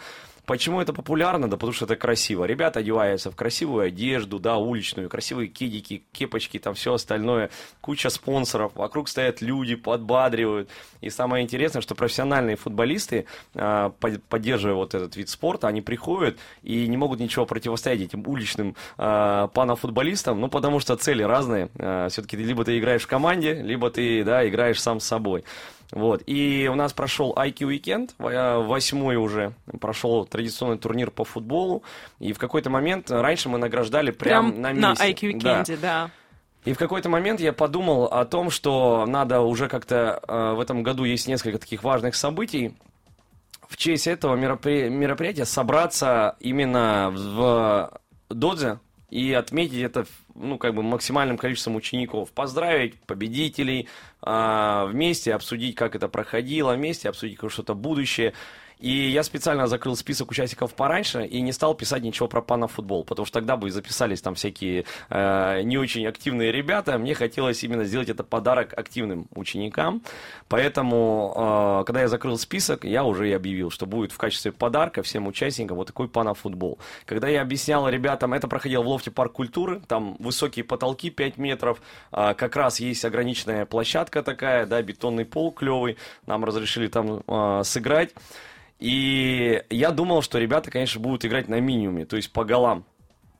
Почему 0.49 0.81
это 0.81 0.93
популярно? 0.93 1.47
Да 1.47 1.57
потому 1.57 1.73
что 1.73 1.85
это 1.85 1.95
красиво. 1.95 2.43
Ребята 2.43 2.79
одеваются 2.79 3.29
в 3.29 3.35
красивую 3.35 3.85
одежду, 3.85 4.39
да, 4.39 4.57
уличную, 4.57 5.07
красивые 5.07 5.47
кедики, 5.47 6.03
кепочки, 6.11 6.57
там 6.57 6.73
все 6.73 6.95
остальное. 6.95 7.51
Куча 7.81 8.09
спонсоров, 8.09 8.71
вокруг 8.73 9.09
стоят 9.09 9.41
люди, 9.41 9.75
подбадривают. 9.75 10.67
И 11.01 11.11
самое 11.11 11.43
интересное, 11.43 11.83
что 11.83 11.93
профессиональные 11.93 12.55
футболисты, 12.55 13.27
а, 13.53 13.91
поддерживая 14.27 14.73
вот 14.73 14.95
этот 14.95 15.15
вид 15.17 15.29
спорта, 15.29 15.67
они 15.67 15.83
приходят 15.83 16.39
и 16.63 16.87
не 16.87 16.97
могут 16.97 17.19
ничего 17.19 17.45
противостоять 17.45 18.01
этим 18.01 18.27
уличным 18.27 18.75
а, 18.97 19.49
панофутболистам, 19.49 20.41
ну, 20.41 20.47
потому 20.47 20.79
что 20.79 20.95
цели 20.95 21.21
разные. 21.21 21.69
А, 21.77 22.09
Все-таки 22.09 22.37
либо 22.37 22.65
ты 22.65 22.79
играешь 22.79 23.03
в 23.03 23.07
команде, 23.07 23.53
либо 23.53 23.91
ты, 23.91 24.23
да, 24.23 24.49
играешь 24.49 24.81
сам 24.81 24.99
с 24.99 25.05
собой. 25.05 25.43
Вот. 25.91 26.21
И 26.27 26.69
у 26.71 26.75
нас 26.75 26.93
прошел 26.93 27.33
IQ 27.33 27.75
Weekend, 27.75 28.11
восьмой 28.63 29.15
уже, 29.15 29.53
прошел 29.79 30.25
традиционный 30.25 30.77
турнир 30.77 31.09
по 31.09 31.23
футболу. 31.23 31.83
И 32.19 32.33
в 32.33 32.37
какой-то 32.37 32.69
момент, 32.69 33.09
раньше 33.09 33.49
мы 33.49 33.57
награждали 33.57 34.11
прям, 34.11 34.51
прям 34.51 34.61
на 34.61 34.71
месте. 34.73 35.03
На 35.03 35.09
IQ 35.09 35.33
Weekend, 35.33 35.77
да. 35.81 35.81
да. 35.81 36.11
И 36.65 36.73
в 36.73 36.77
какой-то 36.77 37.09
момент 37.09 37.39
я 37.39 37.53
подумал 37.53 38.05
о 38.05 38.25
том, 38.25 38.49
что 38.49 39.05
надо 39.07 39.41
уже 39.41 39.67
как-то 39.67 40.21
э, 40.27 40.53
в 40.55 40.59
этом 40.59 40.83
году 40.83 41.05
есть 41.05 41.27
несколько 41.27 41.57
таких 41.57 41.83
важных 41.83 42.15
событий. 42.15 42.75
В 43.67 43.77
честь 43.77 44.07
этого 44.07 44.35
меропри- 44.35 44.89
мероприятия 44.89 45.45
собраться 45.45 46.35
именно 46.39 47.11
в 47.11 47.99
Додзе 48.29 48.79
и 49.09 49.31
отметить 49.33 49.81
это 49.81 50.05
ну, 50.39 50.57
как 50.57 50.73
бы 50.73 50.81
максимальным 50.81 51.37
количеством 51.37 51.75
учеников. 51.75 52.31
Поздравить 52.31 52.95
победителей, 53.01 53.87
э, 54.23 54.85
вместе 54.89 55.33
обсудить, 55.33 55.75
как 55.75 55.95
это 55.95 56.07
проходило, 56.07 56.73
вместе 56.73 57.09
обсудить 57.09 57.39
что-то 57.49 57.75
будущее. 57.75 58.33
И 58.79 59.09
я 59.09 59.23
специально 59.23 59.67
закрыл 59.67 59.97
список 59.97 60.31
участников 60.31 60.73
пораньше 60.73 61.25
и 61.25 61.41
не 61.41 61.51
стал 61.51 61.75
писать 61.75 62.01
ничего 62.01 62.29
про 62.29 62.41
панафутбол, 62.41 63.03
потому 63.03 63.25
что 63.25 63.39
тогда 63.39 63.57
бы 63.57 63.69
записались 63.71 64.21
там 64.21 64.35
всякие 64.35 64.85
э, 65.09 65.61
не 65.63 65.77
очень 65.77 66.07
активные 66.07 66.53
ребята. 66.53 66.97
Мне 66.97 67.13
хотелось 67.13 67.61
именно 67.65 67.83
сделать 67.83 68.07
это 68.07 68.23
подарок 68.23 68.73
активным 68.77 69.27
ученикам. 69.35 70.01
Поэтому, 70.47 71.81
э, 71.81 71.83
когда 71.85 72.01
я 72.01 72.07
закрыл 72.07 72.37
список, 72.37 72.85
я 72.85 73.03
уже 73.03 73.29
и 73.29 73.33
объявил, 73.33 73.69
что 73.69 73.85
будет 73.85 74.13
в 74.13 74.17
качестве 74.17 74.53
подарка 74.53 75.03
всем 75.03 75.27
участникам 75.27 75.75
вот 75.75 75.87
такой 75.87 76.07
панафутбол. 76.07 76.79
Когда 77.05 77.27
я 77.27 77.41
объяснял 77.41 77.89
ребятам, 77.89 78.33
это 78.33 78.47
проходило 78.47 78.83
в 78.83 78.87
лофте 78.87 79.11
парк 79.11 79.33
культуры, 79.33 79.81
там 79.87 80.15
высокие 80.19 80.63
потолки 80.63 81.09
5 81.09 81.37
метров, 81.37 81.81
э, 82.13 82.33
как 82.33 82.55
раз 82.55 82.79
есть 82.79 83.03
ограниченная 83.03 83.65
площадка 83.65 84.23
такая, 84.23 84.65
да, 84.65 84.81
бетонный 84.81 85.25
пол 85.25 85.51
клевый, 85.51 85.97
нам 86.25 86.45
разрешили 86.45 86.87
там 86.87 87.23
э, 87.27 87.61
сыграть. 87.65 88.11
И 88.79 89.61
я 89.69 89.91
думал, 89.91 90.21
что 90.21 90.39
ребята, 90.39 90.71
конечно, 90.71 91.01
будут 91.01 91.25
играть 91.25 91.49
на 91.49 91.59
минимуме, 91.59 92.05
то 92.05 92.15
есть 92.15 92.31
по 92.31 92.45
голам. 92.45 92.85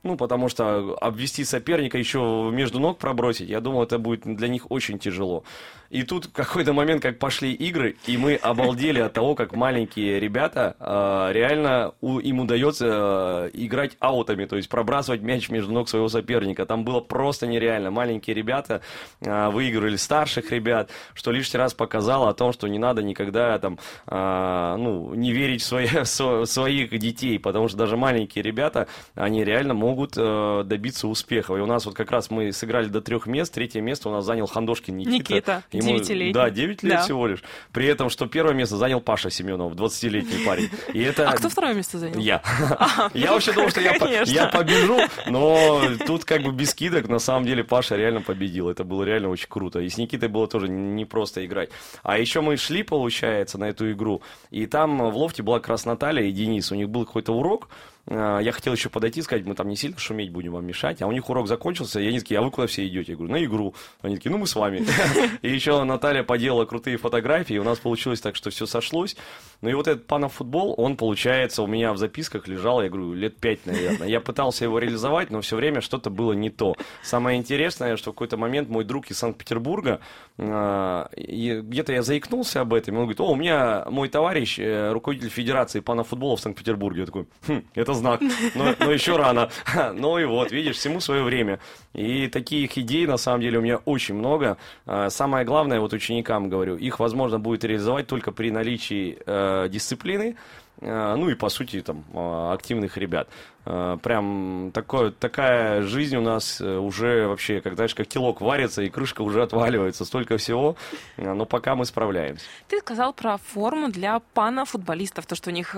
Ну, 0.01 0.15
потому 0.15 0.47
что 0.47 0.97
обвести 1.01 1.43
соперника 1.43 1.97
еще 1.97 2.49
между 2.53 2.79
ног 2.79 2.99
пробросить, 2.99 3.49
я 3.49 3.59
думал, 3.59 3.83
это 3.83 3.99
будет 3.99 4.21
для 4.23 4.47
них 4.47 4.71
очень 4.71 4.97
тяжело. 4.97 5.43
И 5.89 6.03
тут 6.03 6.27
какой-то 6.27 6.73
момент, 6.73 7.01
как 7.01 7.17
пошли 7.17 7.51
игры, 7.51 7.95
и 8.05 8.17
мы 8.17 8.35
обалдели 8.35 8.99
от 8.99 9.13
того, 9.13 9.33
как 9.33 9.55
маленькие 9.55 10.19
ребята 10.19 10.75
э, 10.79 11.33
реально 11.33 11.93
у, 12.01 12.19
им 12.19 12.41
удается 12.41 12.85
э, 12.87 13.49
играть 13.53 13.97
аутами, 13.99 14.45
то 14.45 14.55
есть 14.55 14.69
пробрасывать 14.69 15.21
мяч 15.21 15.49
между 15.49 15.73
ног 15.73 15.89
своего 15.89 16.07
соперника. 16.07 16.65
Там 16.65 16.83
было 16.83 16.99
просто 16.99 17.47
нереально. 17.47 17.89
Маленькие 17.89 18.35
ребята 18.35 18.81
э, 19.21 19.49
выигрывали 19.49 19.95
старших 19.95 20.51
ребят, 20.51 20.91
что 21.15 21.31
лишний 21.31 21.57
раз 21.57 21.73
показало 21.73 22.29
о 22.29 22.33
том, 22.33 22.53
что 22.53 22.67
не 22.67 22.77
надо 22.77 23.01
никогда 23.01 23.57
там, 23.57 23.79
э, 24.07 24.75
ну, 24.77 25.15
не 25.15 25.31
верить 25.31 25.61
в, 25.63 25.65
свои, 25.65 25.87
в 26.03 26.45
своих 26.45 26.97
детей, 26.99 27.39
потому 27.39 27.67
что 27.67 27.77
даже 27.77 27.97
маленькие 27.97 28.43
ребята, 28.43 28.87
они 29.15 29.43
реально 29.43 29.73
могут 29.73 30.13
э, 30.17 30.63
добиться 30.65 31.07
успеха. 31.07 31.55
И 31.55 31.59
у 31.59 31.65
нас 31.65 31.87
вот 31.87 31.95
как 31.95 32.11
раз 32.11 32.29
мы 32.29 32.51
сыграли 32.53 32.89
до 32.89 33.01
трех 33.01 33.25
мест, 33.25 33.51
третье 33.51 33.81
место 33.81 34.09
у 34.09 34.11
нас 34.11 34.23
занял 34.23 34.45
Хандошкин 34.45 34.95
Никита. 34.95 35.15
Никита. 35.15 35.63
Ему, 35.79 35.99
9 35.99 36.33
Да, 36.33 36.49
9 36.49 36.83
лет 36.83 36.93
да. 36.93 37.01
всего 37.03 37.27
лишь. 37.27 37.43
При 37.71 37.85
этом, 37.87 38.09
что 38.09 38.27
первое 38.27 38.53
место 38.53 38.77
занял 38.77 39.01
Паша 39.01 39.29
Семенов, 39.29 39.73
20-летний 39.73 40.45
парень. 40.45 40.69
И 40.93 41.01
это... 41.01 41.29
А 41.29 41.33
кто 41.33 41.49
второе 41.49 41.73
место 41.73 41.97
занял? 41.99 42.19
Я. 42.19 42.41
А, 42.79 43.09
я 43.13 43.33
вообще 43.33 43.51
думал, 43.51 43.69
что 43.69 43.81
я, 43.81 43.93
я 44.25 44.47
побежу, 44.47 44.99
но 45.27 45.81
тут 46.05 46.25
как 46.25 46.43
бы 46.43 46.51
без 46.51 46.71
скидок, 46.71 47.07
на 47.07 47.19
самом 47.19 47.45
деле 47.45 47.63
Паша 47.63 47.95
реально 47.95 48.21
победил. 48.21 48.69
Это 48.69 48.83
было 48.83 49.03
реально 49.03 49.29
очень 49.29 49.47
круто. 49.49 49.79
И 49.79 49.89
с 49.89 49.97
Никитой 49.97 50.29
было 50.29 50.47
тоже 50.47 50.69
не 50.69 51.05
просто 51.05 51.45
играть. 51.45 51.69
А 52.03 52.17
еще 52.17 52.41
мы 52.41 52.57
шли, 52.57 52.83
получается, 52.83 53.57
на 53.57 53.69
эту 53.69 53.91
игру, 53.91 54.21
и 54.49 54.65
там 54.65 55.09
в 55.09 55.17
лофте 55.17 55.43
была 55.43 55.59
как 55.59 55.69
раз 55.69 55.85
Наталья 55.85 56.23
и 56.23 56.31
Денис. 56.31 56.71
У 56.71 56.75
них 56.75 56.89
был 56.89 57.05
какой-то 57.05 57.33
урок, 57.33 57.69
я 58.07 58.51
хотел 58.51 58.73
еще 58.73 58.89
подойти 58.89 59.19
и 59.19 59.23
сказать, 59.23 59.45
мы 59.45 59.53
там 59.53 59.67
не 59.67 59.75
сильно 59.75 59.97
шуметь 59.97 60.31
будем 60.31 60.53
вам 60.53 60.65
мешать. 60.65 61.01
А 61.01 61.07
у 61.07 61.11
них 61.11 61.29
урок 61.29 61.47
закончился, 61.47 61.99
и 61.99 62.07
они 62.07 62.19
такие, 62.19 62.39
а 62.39 62.41
вы 62.41 62.51
куда 62.51 62.67
все 62.67 62.87
идете? 62.87 63.11
Я 63.11 63.17
говорю, 63.17 63.33
на 63.33 63.43
игру. 63.43 63.75
Они 64.01 64.15
такие, 64.15 64.31
ну 64.31 64.37
мы 64.37 64.47
с 64.47 64.55
вами. 64.55 64.85
И 65.41 65.49
еще 65.49 65.83
Наталья 65.83 66.23
поделала 66.23 66.65
крутые 66.65 66.97
фотографии, 66.97 67.55
и 67.55 67.59
у 67.59 67.63
нас 67.63 67.79
получилось 67.79 68.21
так, 68.21 68.35
что 68.35 68.49
все 68.49 68.65
сошлось. 68.65 69.15
Ну 69.61 69.69
и 69.69 69.73
вот 69.73 69.87
этот 69.87 70.07
панафутбол, 70.07 70.73
он, 70.77 70.95
получается, 70.95 71.63
у 71.63 71.67
меня 71.67 71.91
в 71.91 71.97
записках 71.97 72.47
лежал, 72.47 72.81
я 72.81 72.89
говорю, 72.89 73.13
лет 73.13 73.37
пять, 73.37 73.65
наверное. 73.65 74.07
Я 74.07 74.21
пытался 74.21 74.63
его 74.63 74.79
реализовать, 74.79 75.31
но 75.31 75.41
все 75.41 75.57
время 75.57 75.81
что-то 75.81 76.09
было 76.09 76.31
не 76.31 76.49
то. 76.49 76.75
Самое 77.03 77.37
интересное, 77.37 77.97
что 77.97 78.11
в 78.11 78.13
какой-то 78.13 78.37
момент 78.37 78.69
мой 78.69 78.85
друг 78.85 79.11
из 79.11 79.17
Санкт-Петербурга, 79.17 79.99
а, 80.37 81.09
где-то 81.17 81.91
я 81.91 82.03
заикнулся 82.03 82.61
об 82.61 82.73
этом, 82.73 82.95
он 82.95 83.01
говорит, 83.01 83.19
о, 83.19 83.31
у 83.31 83.35
меня 83.35 83.85
мой 83.89 84.07
товарищ, 84.07 84.59
э, 84.59 84.91
руководитель 84.93 85.29
Федерации 85.29 85.81
панафутбола 85.81 86.37
в 86.37 86.39
Санкт-Петербурге. 86.39 87.01
Я 87.01 87.05
такой, 87.05 87.25
хм, 87.47 87.63
это 87.75 87.93
знак, 87.93 88.21
но, 88.55 88.75
но 88.79 88.91
еще 88.91 89.17
рано. 89.17 89.49
Ну 89.93 90.17
и 90.17 90.25
вот, 90.25 90.51
видишь, 90.51 90.77
всему 90.77 90.99
свое 90.99 91.23
время. 91.23 91.59
И 91.93 92.27
таких 92.27 92.77
идей, 92.77 93.07
на 93.07 93.17
самом 93.17 93.41
деле, 93.41 93.57
у 93.57 93.61
меня 93.61 93.77
очень 93.77 94.15
много. 94.15 94.57
А, 94.85 95.09
самое 95.09 95.45
главное, 95.45 95.79
вот 95.79 95.93
ученикам 95.93 96.49
говорю, 96.49 96.77
их 96.77 96.99
возможно 96.99 97.39
будет 97.39 97.63
реализовать 97.63 98.07
только 98.07 98.31
при 98.31 98.51
наличии 98.51 99.17
э, 99.25 99.48
дисциплины, 99.69 100.35
э, 100.81 101.15
ну 101.15 101.29
и, 101.29 101.35
по 101.35 101.49
сути, 101.49 101.81
там, 101.81 102.03
э, 102.13 102.53
активных 102.53 102.97
ребят. 102.97 103.27
Э, 103.65 103.97
прям 104.01 104.71
такое, 104.73 105.11
такая 105.11 105.81
жизнь 105.83 106.15
у 106.15 106.21
нас 106.21 106.61
э, 106.61 106.77
уже 106.77 107.27
вообще, 107.27 107.61
как, 107.61 107.75
знаешь, 107.75 107.93
как 107.93 108.07
телок 108.07 108.41
варится, 108.41 108.81
и 108.81 108.89
крышка 108.89 109.21
уже 109.21 109.43
отваливается, 109.43 110.05
столько 110.05 110.37
всего, 110.37 110.75
э, 111.17 111.33
но 111.33 111.45
пока 111.45 111.75
мы 111.75 111.85
справляемся. 111.85 112.45
Ты 112.67 112.79
сказал 112.79 113.13
про 113.13 113.37
форму 113.37 113.89
для 113.89 114.19
пана-футболистов, 114.33 115.25
то, 115.25 115.35
что 115.35 115.49
у 115.49 115.53
них 115.53 115.75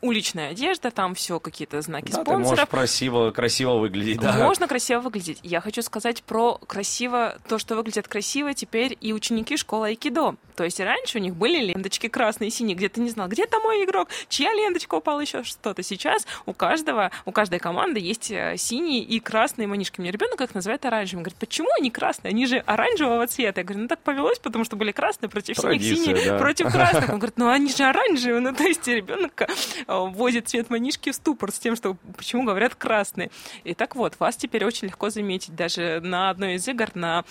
уличная 0.00 0.50
одежда, 0.50 0.90
там 0.90 1.14
все 1.14 1.40
какие-то 1.40 1.80
знаки 1.82 2.12
да, 2.12 2.22
спонсоров. 2.22 2.42
ты 2.42 2.48
можешь 2.48 2.68
красиво, 2.68 3.30
красиво 3.32 3.74
выглядеть, 3.74 4.20
да. 4.20 4.38
Можно 4.38 4.68
красиво 4.68 5.00
выглядеть. 5.00 5.40
Я 5.42 5.60
хочу 5.60 5.82
сказать 5.82 6.22
про 6.22 6.58
красиво, 6.66 7.38
то, 7.48 7.58
что 7.58 7.74
выглядит 7.74 8.08
красиво 8.08 8.54
теперь 8.54 8.96
и 9.00 9.12
ученики 9.12 9.56
школы 9.56 9.88
Айкидо. 9.88 10.36
То 10.54 10.64
есть 10.64 10.80
раньше 10.80 11.18
у 11.18 11.20
них 11.20 11.36
были 11.36 11.62
ленточки 11.62 12.08
красные 12.08 12.48
и 12.48 12.50
синие, 12.50 12.76
где 12.76 12.88
ты 12.88 13.00
не 13.00 13.10
знал, 13.10 13.28
где 13.28 13.46
там 13.46 13.62
мой 13.62 13.84
игрок, 13.84 14.08
чья 14.28 14.54
ленточка 14.54 14.94
упала, 14.94 15.20
еще 15.20 15.44
что-то. 15.44 15.82
Сейчас 15.82 16.26
у 16.46 16.54
каждого 16.54 17.10
у 17.24 17.32
каждой 17.32 17.58
команды 17.58 18.00
есть 18.00 18.30
э, 18.30 18.56
синие 18.56 19.00
и 19.00 19.20
красные 19.20 19.66
манишки. 19.66 20.00
Мне 20.00 20.10
ребенок 20.10 20.40
их 20.40 20.54
называет 20.54 20.84
оранжевым. 20.84 21.22
Говорит, 21.22 21.38
почему 21.38 21.68
они 21.78 21.90
красные? 21.90 22.30
Они 22.30 22.46
же 22.46 22.58
оранжевого 22.58 23.26
цвета. 23.26 23.60
Я 23.60 23.64
говорю, 23.64 23.82
ну 23.82 23.88
так 23.88 24.00
повелось, 24.00 24.38
потому 24.38 24.64
что 24.64 24.76
были 24.76 24.92
красные 24.92 25.28
против 25.28 25.56
Традиция, 25.56 25.96
синих, 25.96 26.18
синие 26.18 26.32
да. 26.32 26.38
против 26.38 26.70
красных. 26.70 27.08
Он 27.10 27.18
говорит, 27.18 27.38
ну 27.38 27.48
они 27.48 27.70
же 27.70 27.84
оранжевые. 27.84 28.40
Ну 28.40 28.54
то 28.54 28.64
есть 28.64 28.86
ребенок 28.86 29.42
э, 29.42 29.46
вводит 29.86 30.48
цвет 30.48 30.70
манишки 30.70 31.10
в 31.10 31.14
ступор 31.14 31.52
с 31.52 31.58
тем, 31.58 31.76
что 31.76 31.96
почему 32.16 32.44
говорят 32.44 32.74
красные. 32.74 33.30
И 33.64 33.74
так 33.74 33.96
вот, 33.96 34.18
вас 34.18 34.36
теперь 34.36 34.64
очень 34.64 34.88
легко 34.88 35.10
заметить. 35.10 35.54
Даже 35.54 36.00
на 36.02 36.30
одной 36.30 36.54
из 36.54 36.68
игр, 36.68 36.88
на 36.94 37.24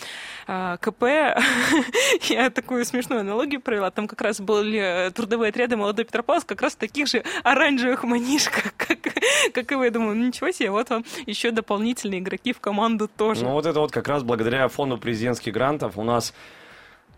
э, 0.47 0.77
КП, 0.81 1.03
я 2.29 2.49
такую 2.49 2.85
смешную 2.85 3.21
аналогию 3.21 3.61
провела. 3.61 3.91
Там 3.91 4.07
как 4.07 4.21
раз 4.21 4.39
были 4.39 5.11
трудовые 5.13 5.49
отряды 5.49 5.77
молодой 5.77 6.05
Петропавловск, 6.05 6.47
как 6.47 6.61
раз 6.61 6.73
в 6.73 6.77
таких 6.77 7.07
же 7.07 7.23
оранжевых 7.43 8.03
манишках, 8.03 8.73
как, 8.77 8.99
как 9.53 9.71
и 9.71 9.74
вы 9.77 9.85
я 9.85 9.91
думаю, 9.91 10.15
ну 10.15 10.27
ничего 10.27 10.51
себе, 10.51 10.71
вот 10.71 10.89
вам 10.89 11.03
еще 11.25 11.51
дополнительные 11.51 12.19
игроки 12.19 12.53
в 12.53 12.59
команду 12.59 13.07
тоже. 13.07 13.43
Ну 13.43 13.51
вот 13.51 13.65
это 13.65 13.79
вот 13.79 13.91
как 13.91 14.07
раз 14.07 14.23
благодаря 14.23 14.67
фонду 14.67 14.97
президентских 14.97 15.53
грантов 15.53 15.97
у 15.97 16.03
нас 16.03 16.33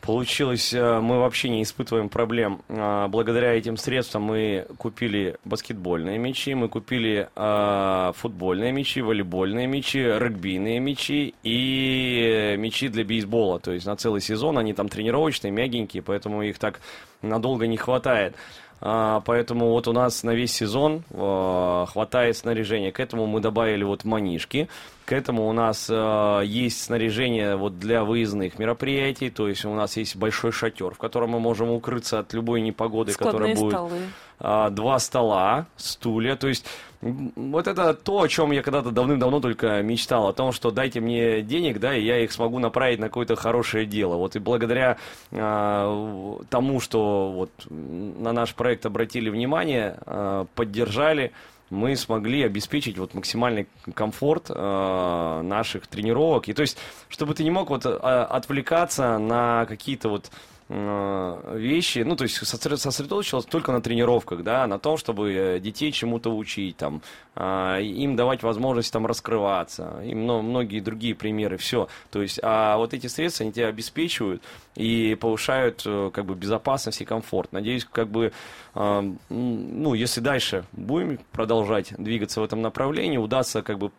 Получилось, 0.01 0.73
э, 0.73 0.99
мы 0.99 1.19
вообще 1.19 1.49
не 1.49 1.63
испытываем 1.63 2.07
проблем. 2.07 2.61
А, 2.69 3.07
благодаря 3.07 3.53
этим 3.53 3.77
средствам 3.77 4.23
мы 4.23 4.65
купили 4.77 5.37
баскетбольные 5.43 6.17
мячи, 6.17 6.53
мы 6.53 6.69
купили 6.69 7.27
э, 7.35 8.11
футбольные 8.15 8.71
мячи, 8.71 9.01
волейбольные 9.01 9.67
мячи, 9.67 9.99
регбийные 9.99 10.79
мячи 10.79 11.33
и 11.43 12.55
мячи 12.57 12.87
для 12.87 13.03
бейсбола. 13.03 13.59
То 13.59 13.71
есть 13.71 13.85
на 13.85 13.95
целый 13.95 14.21
сезон 14.21 14.57
они 14.57 14.73
там 14.73 14.87
тренировочные, 14.87 15.51
мягенькие, 15.51 16.03
поэтому 16.03 16.41
их 16.43 16.57
так 16.57 16.79
надолго 17.21 17.67
не 17.67 17.77
хватает. 17.77 18.35
А, 18.79 19.21
поэтому 19.21 19.69
вот 19.69 19.87
у 19.87 19.93
нас 19.93 20.23
на 20.23 20.31
весь 20.31 20.53
сезон 20.53 21.03
а, 21.11 21.85
хватает 21.87 22.37
снаряжения. 22.37 22.91
К 22.91 22.99
этому 22.99 23.25
мы 23.25 23.39
добавили 23.39 23.83
вот 23.83 24.03
манишки. 24.03 24.69
К 25.07 25.13
этому 25.13 25.47
у 25.47 25.53
нас 25.53 25.87
э, 25.89 26.41
есть 26.43 26.83
снаряжение 26.83 27.55
вот 27.55 27.79
для 27.79 28.03
выездных 28.03 28.59
мероприятий, 28.59 29.29
то 29.29 29.47
есть 29.47 29.63
у 29.63 29.73
нас 29.73 29.95
есть 29.95 30.17
большой 30.17 30.51
шатер, 30.51 30.93
в 30.93 30.97
котором 30.97 31.29
мы 31.29 31.39
можем 31.39 31.71
укрыться 31.71 32.19
от 32.19 32.33
любой 32.33 32.59
непогоды, 32.59 33.13
Складные 33.13 33.55
которая 33.55 33.55
будет. 33.55 33.71
Столы. 33.71 34.01
Э, 34.41 34.69
два 34.69 34.99
стола, 34.99 35.65
стулья, 35.77 36.35
то 36.35 36.49
есть 36.49 36.65
вот 37.01 37.67
это 37.67 37.93
то, 37.93 38.21
о 38.21 38.27
чем 38.27 38.51
я 38.51 38.63
когда-то 38.63 38.91
давным-давно 38.91 39.39
только 39.39 39.81
мечтал, 39.83 40.27
о 40.27 40.33
том, 40.33 40.51
что 40.51 40.71
дайте 40.71 40.99
мне 40.99 41.41
денег, 41.41 41.79
да, 41.79 41.95
и 41.95 42.03
я 42.03 42.19
их 42.23 42.31
смогу 42.31 42.59
направить 42.59 42.99
на 42.99 43.07
какое-то 43.07 43.35
хорошее 43.35 43.85
дело. 43.85 44.15
Вот 44.15 44.35
и 44.35 44.39
благодаря 44.39 44.97
э, 45.31 46.37
тому, 46.49 46.79
что 46.79 47.31
вот 47.31 47.51
на 47.69 48.31
наш 48.31 48.55
проект 48.55 48.85
обратили 48.85 49.29
внимание, 49.29 49.97
э, 50.05 50.45
поддержали, 50.55 51.33
мы 51.69 51.95
смогли 51.95 52.43
обеспечить 52.43 52.97
вот 52.97 53.13
максимальный 53.13 53.67
комфорт 53.93 54.49
э, 54.49 55.41
наших 55.43 55.85
тренировок. 55.87 56.47
И 56.47 56.53
то 56.53 56.61
есть, 56.61 56.77
чтобы 57.09 57.35
ты 57.35 57.43
не 57.43 57.51
мог 57.51 57.69
вот 57.69 57.85
отвлекаться 57.85 59.17
на 59.19 59.65
какие-то 59.65 60.09
вот 60.09 60.31
вещи, 60.69 61.99
ну, 61.99 62.17
то 62.17 62.23
есть 62.23 62.45
сосредоточилась 62.45 63.45
только 63.45 63.71
на 63.71 63.81
тренировках, 63.81 64.43
да, 64.43 64.67
на 64.67 64.79
том, 64.79 64.97
чтобы 64.97 65.31
э, 65.31 65.59
детей 65.59 65.93
чему-то 65.93 66.35
учить, 66.35 66.75
там, 66.75 67.01
а, 67.35 67.79
им 67.79 68.17
давать 68.17 68.43
возможность 68.43 68.91
там 68.91 69.05
раскрываться, 69.05 70.01
и 70.03 70.13
многие 70.13 70.81
другие 70.81 71.15
примеры, 71.15 71.55
все. 71.55 71.87
То 72.11 72.21
есть, 72.21 72.41
а 72.43 72.75
вот 72.77 72.93
эти 72.93 73.07
средства, 73.07 73.45
они 73.45 73.53
тебя 73.53 73.67
обеспечивают 73.67 74.43
и 74.75 75.15
повышают, 75.15 75.83
э, 75.85 76.11
как 76.13 76.25
бы, 76.25 76.35
безопасность 76.35 76.99
и 76.99 77.05
комфорт. 77.05 77.53
Надеюсь, 77.53 77.85
как 77.85 78.09
бы, 78.09 78.33
ну, 78.75 79.93
если 79.95 80.21
дальше 80.21 80.65
будем 80.73 81.17
продолжать 81.31 81.93
двигаться 81.97 82.41
в 82.41 82.43
этом 82.43 82.61
направлении, 82.61 83.17
удастся, 83.17 83.63
как 83.63 83.79
бы, 83.79 83.91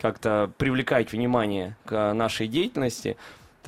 как-то 0.00 0.50
привлекать 0.58 1.12
внимание 1.12 1.76
к 1.84 2.12
нашей 2.12 2.48
деятельности, 2.48 3.16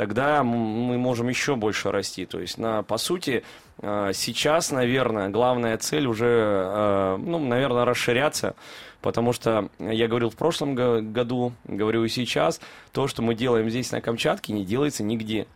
тогда 0.00 0.42
мы 0.42 0.96
можем 0.96 1.28
еще 1.28 1.56
больше 1.56 1.92
расти. 1.92 2.24
То 2.24 2.40
есть, 2.40 2.56
на, 2.56 2.82
по 2.82 2.96
сути, 2.96 3.44
э, 3.82 4.12
сейчас, 4.14 4.70
наверное, 4.70 5.28
главная 5.28 5.76
цель 5.76 6.06
уже, 6.06 6.24
э, 6.26 7.16
ну, 7.18 7.38
наверное, 7.38 7.84
расширяться, 7.84 8.54
потому 9.02 9.34
что 9.34 9.68
я 9.78 10.08
говорил 10.08 10.30
в 10.30 10.36
прошлом 10.36 10.74
году, 10.74 11.52
говорю 11.64 12.04
и 12.04 12.08
сейчас, 12.08 12.62
то, 12.92 13.08
что 13.08 13.20
мы 13.20 13.34
делаем 13.34 13.68
здесь 13.68 13.92
на 13.92 14.00
Камчатке, 14.00 14.54
не 14.54 14.64
делается 14.64 15.02
нигде. 15.02 15.46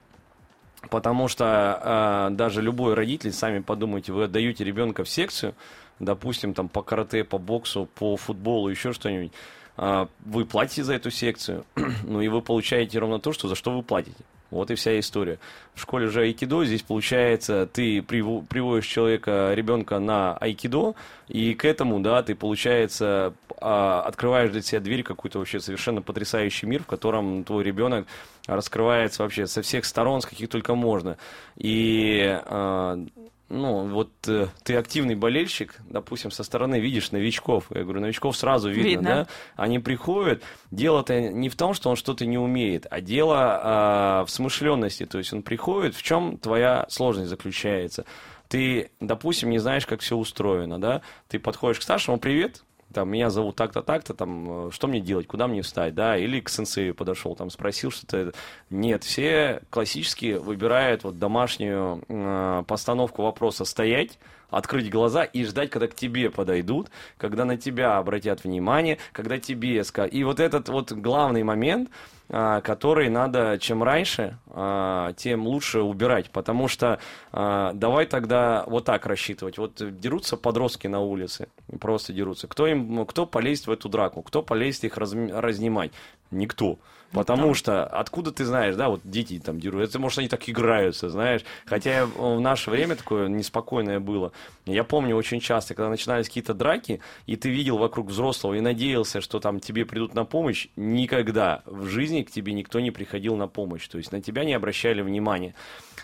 Потому 0.91 1.29
что 1.29 2.29
э, 2.31 2.35
даже 2.35 2.61
любой 2.61 2.93
родитель, 2.93 3.33
сами 3.33 3.61
подумайте, 3.61 4.13
вы 4.13 4.25
отдаете 4.25 4.63
ребенка 4.63 5.05
в 5.05 5.09
секцию, 5.09 5.55
допустим, 6.01 6.53
там 6.53 6.69
по 6.69 6.83
карате, 6.83 7.25
по 7.25 7.39
боксу, 7.39 7.89
по 7.95 8.19
футболу, 8.19 8.69
еще 8.69 8.93
что-нибудь, 8.93 9.33
э, 9.33 9.35
вы 9.77 10.45
платите 10.45 10.85
за 10.85 10.95
эту 10.95 11.11
секцию, 11.11 11.65
ну 12.05 12.21
и 12.21 12.29
вы 12.29 12.43
получаете 12.43 12.99
ровно 12.99 13.19
то, 13.19 13.33
что 13.33 13.49
за 13.49 13.55
что 13.55 13.73
вы 13.73 13.83
платите. 13.83 14.25
Вот 14.55 14.71
и 14.71 14.77
вся 14.77 15.01
история. 15.01 15.41
В 15.75 15.81
школе 15.81 16.07
же 16.07 16.21
айкидо 16.21 16.65
здесь 16.65 16.83
получается, 16.83 17.67
ты 17.67 18.01
приводишь 18.03 18.87
человека, 18.87 19.51
ребенка 19.53 19.99
на 19.99 20.37
айкидо, 20.37 20.95
и 21.27 21.55
к 21.55 21.65
этому, 21.65 21.99
да, 21.99 22.23
ты, 22.23 22.37
получается, 22.37 23.35
а, 23.61 24.03
открываешь 24.03 24.53
для 24.53 24.63
себя 24.63 24.81
дверь 24.81 25.03
какой-то 25.03 25.41
вообще 25.41 25.59
совершенно 25.59 26.03
потрясающий 26.03 26.67
мир, 26.67 26.85
в 26.85 26.87
котором 26.87 27.43
твой 27.43 27.65
ребенок 27.65 28.07
раскрывается 28.47 29.25
вообще 29.25 29.49
со 29.49 29.61
всех 29.63 29.85
сторон, 29.85 30.21
с 30.21 30.27
каких 30.27 30.49
только 30.49 30.77
можно. 30.77 31.17
И 31.57 32.23
а, 32.45 33.05
ну, 33.51 33.89
вот 33.89 34.11
э, 34.27 34.49
ты 34.63 34.75
активный 34.77 35.15
болельщик, 35.15 35.75
допустим, 35.89 36.31
со 36.31 36.45
стороны 36.45 36.81
видишь 36.81 37.13
новичков. 37.13 37.67
Я 37.71 37.83
говорю, 37.83 38.01
новичков 38.01 38.37
сразу 38.37 38.71
видно, 38.71 38.89
видно. 38.89 39.11
да? 39.11 39.27
Они 39.55 39.79
приходят. 39.79 40.43
Дело-то 40.71 41.21
не 41.21 41.51
в 41.51 41.57
том, 41.57 41.75
что 41.75 41.91
он 41.91 41.97
что-то 41.97 42.25
не 42.25 42.39
умеет, 42.39 42.87
а 42.91 43.01
дело 43.01 44.23
э, 44.23 44.25
в 44.27 44.31
смышленности. 44.31 45.05
То 45.05 45.19
есть 45.19 45.33
он 45.33 45.43
приходит, 45.43 45.95
в 45.95 46.03
чем 46.03 46.39
твоя 46.39 46.87
сложность 46.89 47.29
заключается. 47.29 48.07
Ты, 48.49 48.91
допустим, 49.01 49.51
не 49.51 49.59
знаешь, 49.59 49.87
как 49.87 50.01
все 50.01 50.17
устроено, 50.17 50.81
да? 50.81 51.03
Ты 51.29 51.39
подходишь 51.39 51.81
к 51.81 51.83
старшему, 51.83 52.19
привет, 52.19 52.65
там, 52.95 53.11
меня 53.11 53.29
зовут 53.29 53.57
так-то, 53.57 53.83
так-то, 53.83 54.15
там, 54.15 54.69
э, 54.69 54.71
что 54.71 54.87
мне 54.87 55.01
делать, 55.01 55.27
куда 55.27 55.47
мне 55.47 55.63
встать, 55.63 55.95
да, 55.95 56.17
или 56.17 56.41
к 56.41 56.49
сенсею 56.49 56.95
подошел, 56.95 57.37
там, 57.37 57.51
спросил 57.51 57.91
что-то. 57.91 58.33
Нет, 58.71 59.05
все 59.05 59.61
классически 59.71 60.35
выбирают 60.35 61.05
вот 61.05 61.19
домашнюю 61.19 62.03
э, 62.09 62.63
постановку 62.67 63.23
вопроса 63.23 63.65
«стоять», 63.65 64.19
открыть 64.57 64.91
глаза 64.91 65.25
и 65.25 65.45
ждать, 65.45 65.71
когда 65.71 65.89
к 65.89 65.95
тебе 65.95 66.31
подойдут, 66.31 66.91
когда 67.17 67.45
на 67.45 67.57
тебя 67.57 67.99
обратят 67.99 68.45
внимание, 68.45 68.99
когда 69.13 69.39
тебе 69.39 69.83
скажут. 69.85 70.15
И 70.15 70.25
вот 70.25 70.41
этот 70.41 70.69
вот 70.69 70.93
главный 70.93 71.43
момент, 71.43 71.91
а, 72.31 72.61
который 72.63 73.11
надо 73.11 73.59
чем 73.59 73.83
раньше, 73.83 74.39
а, 74.49 75.13
тем 75.15 75.47
лучше 75.47 75.81
убирать. 75.81 76.31
Потому 76.31 76.69
что 76.69 76.99
а, 77.33 77.73
давай 77.75 78.07
тогда 78.07 78.65
вот 78.67 78.85
так 78.85 79.07
рассчитывать. 79.07 79.59
Вот 79.59 79.83
дерутся 80.01 80.37
подростки 80.37 80.87
на 80.87 81.01
улице, 81.01 81.49
просто 81.81 82.13
дерутся. 82.13 82.49
Кто, 82.49 82.67
им, 82.67 83.05
кто 83.07 83.27
полезет 83.27 83.67
в 83.67 83.73
эту 83.73 83.89
драку? 83.89 84.23
Кто 84.23 84.43
полезет 84.43 84.85
их 84.85 84.97
раз, 84.97 85.13
разнимать? 85.13 85.93
Никто. 86.31 86.79
Потому 87.15 87.49
да. 87.49 87.55
что 87.55 87.87
откуда 87.87 88.33
ты 88.33 88.45
знаешь, 88.45 88.75
да, 88.75 88.89
вот 88.89 89.01
дети 89.05 89.39
там 89.39 89.61
дерут, 89.61 89.89
это 89.89 89.99
может 90.01 90.19
они 90.19 90.29
так 90.29 90.49
играются, 90.49 91.09
знаешь. 91.09 91.43
Хотя 91.65 92.07
в 92.07 92.41
наше 92.41 92.71
время 92.71 92.97
такое 92.97 93.29
неспокойное 93.29 94.01
было. 94.01 94.33
Я 94.67 94.83
помню 94.83 95.15
очень 95.15 95.39
часто, 95.39 95.75
когда 95.75 95.89
начинались 95.89 96.27
какие-то 96.27 96.55
драки, 96.55 97.01
и 97.27 97.37
ты 97.37 97.51
видел 97.51 97.79
вокруг 97.79 98.09
взрослого 98.09 98.55
и 98.55 98.61
надеялся, 98.61 99.21
что 99.21 99.39
там 99.39 99.61
тебе 99.61 99.87
придут 99.87 100.15
на 100.15 100.25
помощь, 100.25 100.67
никогда 100.75 101.63
в 101.67 101.87
жизни 101.87 102.23
к 102.23 102.33
тебе 102.33 102.53
никто 102.53 102.81
не 102.81 102.91
приходил 102.91 103.37
на 103.37 103.47
помощь. 103.47 103.87
То 103.87 103.99
есть 103.99 104.11
на 104.11 104.21
тебя 104.21 104.45
не 104.45 104.55
обращали 104.55 105.01
внимания. 105.01 105.55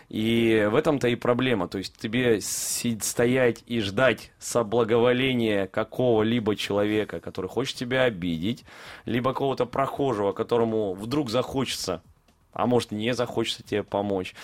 И 0.08 0.68
в 0.70 0.74
этом-то 0.74 1.08
и 1.08 1.14
проблема. 1.14 1.68
То 1.68 1.78
есть 1.78 1.96
тебе 1.98 2.40
стоять 2.40 3.62
и 3.66 3.80
ждать 3.80 4.32
соблаговоления 4.38 5.66
какого-либо 5.66 6.56
человека, 6.56 7.20
который 7.20 7.48
хочет 7.48 7.76
тебя 7.76 8.02
обидеть, 8.02 8.64
либо 9.04 9.32
какого-то 9.32 9.66
прохожего, 9.66 10.32
которому 10.32 10.94
вдруг 10.94 11.30
захочется, 11.30 12.02
а 12.52 12.66
может 12.66 12.90
не 12.90 13.14
захочется 13.14 13.62
тебе 13.62 13.82
помочь. 13.82 14.34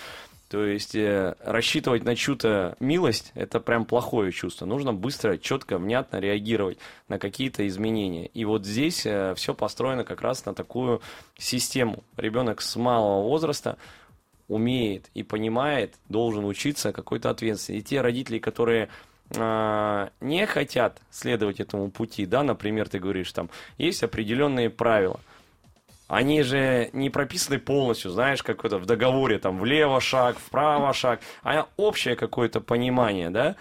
То 0.49 0.65
есть 0.65 0.95
э, 0.95 1.35
рассчитывать 1.43 2.05
на 2.05 2.15
чью-то 2.15 2.77
милость– 2.79 3.31
это 3.35 3.59
прям 3.59 3.83
плохое 3.83 4.31
чувство. 4.31 4.65
Нужно 4.65 4.93
быстро, 4.93 5.37
четко, 5.37 5.77
внятно 5.77 6.17
реагировать 6.17 6.77
на 7.09 7.19
какие-то 7.19 7.67
изменения. 7.67 8.27
И 8.27 8.45
вот 8.45 8.65
здесь 8.65 9.05
э, 9.05 9.33
все 9.35 9.53
построено 9.53 10.05
как 10.05 10.21
раз 10.21 10.45
на 10.45 10.53
такую 10.53 11.01
систему. 11.37 12.03
Ребенок 12.15 12.61
с 12.61 12.77
малого 12.77 13.23
возраста 13.23 13.77
умеет 14.47 15.09
и 15.13 15.23
понимает, 15.23 15.95
должен 16.09 16.45
учиться 16.45 16.91
какой-то 16.91 17.29
ответственности. 17.29 17.79
И 17.79 17.83
те 17.83 18.01
родители, 18.01 18.39
которые 18.39 18.89
э, 19.35 20.09
не 20.21 20.45
хотят 20.45 21.01
следовать 21.11 21.59
этому 21.59 21.91
пути, 21.91 22.25
да, 22.25 22.43
например, 22.43 22.87
ты 22.89 22.99
говоришь, 22.99 23.31
там 23.31 23.49
есть 23.77 24.03
определенные 24.03 24.69
правила. 24.69 25.19
Они 26.07 26.41
же 26.41 26.89
не 26.93 27.09
прописаны 27.09 27.59
полностью, 27.59 28.11
знаешь, 28.11 28.41
как 28.41 28.63
это 28.63 28.77
в 28.77 28.85
договоре, 28.85 29.39
там, 29.39 29.59
влево 29.59 29.99
шаг, 29.99 30.37
вправо 30.37 30.93
шаг, 30.93 31.19
а 31.43 31.67
общее 31.75 32.15
какое-то 32.15 32.61
понимание, 32.61 33.29
да, 33.29 33.57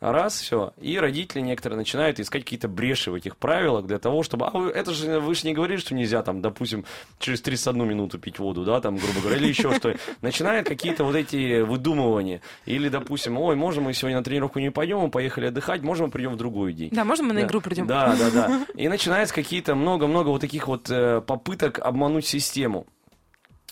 Раз, 0.00 0.40
все. 0.40 0.72
И 0.80 0.98
родители 0.98 1.42
некоторые 1.42 1.76
начинают 1.76 2.18
искать 2.20 2.44
какие-то 2.44 2.68
бреши 2.68 3.10
в 3.10 3.14
этих 3.14 3.36
правилах 3.36 3.86
для 3.86 3.98
того, 3.98 4.22
чтобы... 4.22 4.46
А 4.46 4.50
вы, 4.50 4.70
это 4.70 4.92
же 4.92 5.20
вы 5.20 5.34
же 5.34 5.46
не 5.46 5.52
говорили, 5.52 5.78
что 5.78 5.94
нельзя, 5.94 6.22
там, 6.22 6.40
допустим, 6.40 6.86
через 7.18 7.42
31 7.42 7.86
минуту 7.86 8.18
пить 8.18 8.38
воду, 8.38 8.64
да, 8.64 8.80
там, 8.80 8.96
грубо 8.96 9.20
говоря, 9.20 9.36
или 9.36 9.48
еще 9.48 9.74
что 9.74 9.94
Начинают 10.22 10.66
какие-то 10.66 11.04
вот 11.04 11.14
эти 11.14 11.60
выдумывания. 11.60 12.40
Или, 12.64 12.88
допустим, 12.88 13.36
ой, 13.36 13.56
можем 13.56 13.84
мы 13.84 13.92
сегодня 13.92 14.18
на 14.18 14.24
тренировку 14.24 14.58
не 14.58 14.70
пойдем, 14.70 15.00
мы 15.00 15.10
поехали 15.10 15.46
отдыхать, 15.46 15.82
можем 15.82 16.06
мы 16.06 16.12
придем 16.12 16.32
в 16.32 16.36
другой 16.36 16.72
день. 16.72 16.88
Да, 16.92 17.04
можем 17.04 17.26
мы 17.26 17.34
на 17.34 17.42
игру 17.42 17.60
придем. 17.60 17.86
Да, 17.86 18.16
да, 18.18 18.30
да. 18.30 18.66
И 18.74 18.88
начинается 18.88 19.34
какие-то 19.34 19.74
много-много 19.74 20.28
вот 20.28 20.40
таких 20.40 20.66
вот 20.66 20.88
э, 20.88 21.20
попыток 21.20 21.78
обмануть 21.78 22.24
систему. 22.24 22.86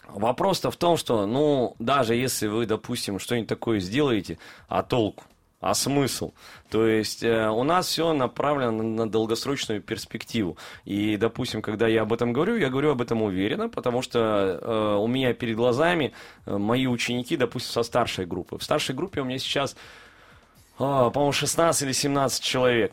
Вопрос-то 0.09 0.71
в 0.71 0.77
том, 0.77 0.99
что, 0.99 1.27
ну, 1.27 1.75
даже 1.79 2.15
если 2.15 2.49
вы, 2.49 2.67
допустим, 2.67 3.19
что-нибудь 3.19 3.49
такое 3.49 3.81
сделаете, 3.81 4.39
а 4.69 4.83
толку? 4.83 5.25
А 5.61 5.75
смысл? 5.75 6.33
То 6.71 6.87
есть 6.87 7.23
э, 7.23 7.49
у 7.49 7.65
нас 7.65 7.87
все 7.89 8.13
направлено 8.13 8.71
на, 8.71 8.83
на 8.83 9.11
долгосрочную 9.11 9.83
перспективу. 9.83 10.57
И, 10.85 11.17
допустим, 11.17 11.63
когда 11.63 11.89
я 11.89 12.03
об 12.03 12.13
этом 12.13 12.33
говорю, 12.33 12.57
я 12.57 12.69
говорю 12.69 12.91
об 12.91 13.01
этом 13.01 13.23
уверенно, 13.23 13.69
потому 13.69 14.03
что 14.03 14.19
э, 14.21 14.97
у 15.01 15.07
меня 15.07 15.33
перед 15.35 15.57
глазами 15.57 16.13
э, 16.47 16.57
мои 16.57 16.87
ученики, 16.87 17.37
допустим, 17.37 17.73
со 17.73 17.83
старшей 17.83 18.27
группы. 18.27 18.59
В 18.59 18.63
старшей 18.63 18.95
группе 18.95 19.21
у 19.21 19.25
меня 19.25 19.39
сейчас, 19.39 19.73
э, 19.73 20.79
по-моему, 20.79 21.33
16 21.33 21.83
или 21.83 21.93
17 21.93 22.43
человек. 22.43 22.93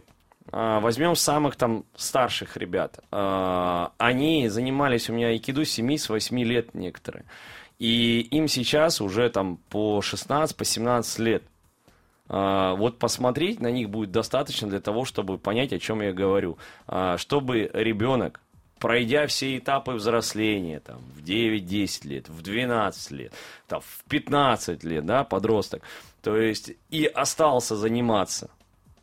А, 0.52 0.80
возьмем 0.80 1.16
самых 1.16 1.56
там 1.56 1.86
старших 1.96 2.58
ребят. 2.58 3.00
А, 3.12 3.92
они 3.98 4.48
занимались 4.48 5.10
у 5.10 5.14
меня 5.14 5.36
с 5.36 5.40
7-8 5.40 6.44
лет 6.44 6.74
некоторые. 6.74 7.26
И 7.80 8.22
им 8.32 8.48
сейчас 8.48 9.02
уже 9.02 9.30
там 9.30 9.58
по 9.70 10.02
16, 10.02 10.56
по 10.56 10.64
17 10.64 11.20
лет. 11.20 11.44
А, 12.28 12.76
вот 12.76 13.00
посмотреть 13.00 13.60
на 13.60 13.72
них 13.72 13.90
будет 13.90 14.12
достаточно 14.12 14.68
для 14.68 14.80
того, 14.80 15.06
чтобы 15.06 15.38
понять, 15.38 15.74
о 15.74 15.80
чем 15.80 16.02
я 16.02 16.14
говорю. 16.14 16.58
А, 16.88 17.18
чтобы 17.18 17.70
ребенок, 17.74 18.42
пройдя 18.80 19.28
все 19.28 19.58
этапы 19.58 19.94
взросления, 19.94 20.80
там, 20.80 21.00
в 21.16 21.24
9-10 21.24 22.08
лет, 22.08 22.30
в 22.30 22.42
12 22.42 23.12
лет, 23.12 23.34
там, 23.68 23.82
в 23.82 24.04
15 24.10 24.84
лет, 24.84 25.06
да, 25.06 25.24
подросток, 25.24 25.84
то 26.22 26.36
есть 26.38 26.72
и 26.90 27.06
остался 27.06 27.76
заниматься 27.76 28.50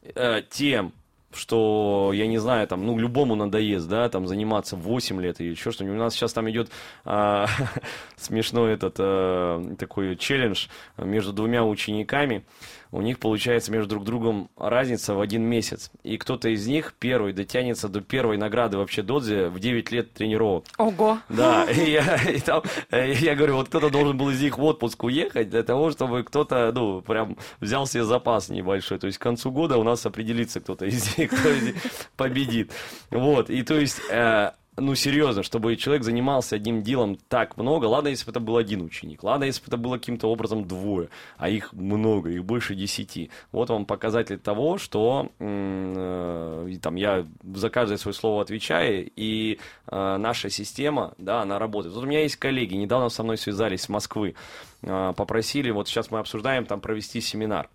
э, 0.02 0.42
тем, 0.50 0.92
что, 1.34 2.12
я 2.14 2.26
не 2.26 2.38
знаю, 2.38 2.66
там, 2.68 2.84
ну, 2.84 2.98
любому 2.98 3.34
надоест, 3.34 3.88
да, 3.88 4.08
там, 4.08 4.26
заниматься 4.26 4.76
8 4.76 5.20
лет 5.20 5.40
или 5.40 5.50
еще 5.50 5.70
что-нибудь. 5.70 5.96
У 5.96 6.00
нас 6.00 6.14
сейчас 6.14 6.32
там 6.32 6.50
идет 6.50 6.70
а, 7.04 7.46
смешной 8.16 8.74
этот 8.74 8.96
а, 8.98 9.74
такой 9.78 10.16
челлендж 10.16 10.66
между 10.98 11.32
двумя 11.32 11.64
учениками 11.64 12.44
у 12.92 13.00
них 13.00 13.18
получается 13.18 13.72
между 13.72 13.88
друг 13.88 14.04
другом 14.04 14.50
разница 14.56 15.14
в 15.14 15.20
один 15.20 15.42
месяц. 15.42 15.90
И 16.02 16.18
кто-то 16.18 16.50
из 16.50 16.66
них 16.66 16.94
первый 16.98 17.32
дотянется 17.32 17.88
до 17.88 18.02
первой 18.02 18.36
награды 18.36 18.76
вообще 18.76 19.02
Додзе 19.02 19.48
в 19.48 19.58
9 19.58 19.90
лет 19.90 20.12
тренировок. 20.12 20.66
Ого! 20.76 21.18
Да, 21.30 21.64
и 21.64 21.90
я, 21.90 22.16
и 22.30 22.38
там, 22.40 22.62
я 22.90 23.34
говорю, 23.34 23.56
вот 23.56 23.68
кто-то 23.68 23.88
должен 23.88 24.16
был 24.18 24.28
из 24.28 24.40
них 24.42 24.58
в 24.58 24.62
отпуск 24.62 25.02
уехать 25.04 25.48
для 25.48 25.62
того, 25.62 25.90
чтобы 25.90 26.22
кто-то, 26.22 26.70
ну, 26.74 27.00
прям 27.00 27.38
взял 27.60 27.86
себе 27.86 28.04
запас 28.04 28.50
небольшой. 28.50 28.98
То 28.98 29.06
есть 29.06 29.18
к 29.18 29.22
концу 29.22 29.50
года 29.50 29.78
у 29.78 29.82
нас 29.82 30.04
определится 30.04 30.60
кто-то 30.60 30.84
из 30.84 31.16
них, 31.16 31.30
кто 31.30 31.48
из 31.48 31.62
них 31.62 31.76
победит. 32.16 32.72
Вот, 33.10 33.48
и 33.48 33.62
то 33.62 33.74
есть 33.74 34.02
э, 34.10 34.52
ну, 34.76 34.94
серьезно, 34.94 35.42
чтобы 35.42 35.76
человек 35.76 36.02
занимался 36.02 36.56
одним 36.56 36.82
делом 36.82 37.18
так 37.28 37.58
много, 37.58 37.84
ладно, 37.84 38.08
если 38.08 38.24
бы 38.24 38.30
это 38.30 38.40
был 38.40 38.56
один 38.56 38.80
ученик, 38.80 39.22
ладно, 39.22 39.44
если 39.44 39.60
бы 39.60 39.66
это 39.66 39.76
было 39.76 39.98
каким-то 39.98 40.28
образом 40.28 40.66
двое, 40.66 41.10
а 41.36 41.50
их 41.50 41.74
много, 41.74 42.30
их 42.30 42.44
больше 42.44 42.74
десяти. 42.74 43.30
Вот 43.52 43.68
вам 43.68 43.84
показатель 43.84 44.38
того, 44.38 44.78
что 44.78 45.30
э, 45.38 46.76
там 46.80 46.94
я 46.94 47.26
за 47.54 47.68
каждое 47.68 47.98
свое 47.98 48.14
слово 48.14 48.40
отвечаю, 48.40 49.10
и 49.14 49.58
э, 49.88 50.16
наша 50.16 50.48
система, 50.48 51.12
да, 51.18 51.42
она 51.42 51.58
работает. 51.58 51.94
Вот 51.94 52.04
у 52.04 52.06
меня 52.06 52.22
есть 52.22 52.36
коллеги, 52.36 52.74
недавно 52.74 53.10
со 53.10 53.22
мной 53.22 53.36
связались 53.36 53.82
с 53.82 53.88
Москвы, 53.90 54.34
э, 54.80 55.12
попросили, 55.14 55.70
вот 55.70 55.86
сейчас 55.86 56.10
мы 56.10 56.18
обсуждаем 56.18 56.64
там 56.64 56.80
провести 56.80 57.20
семинар. 57.20 57.68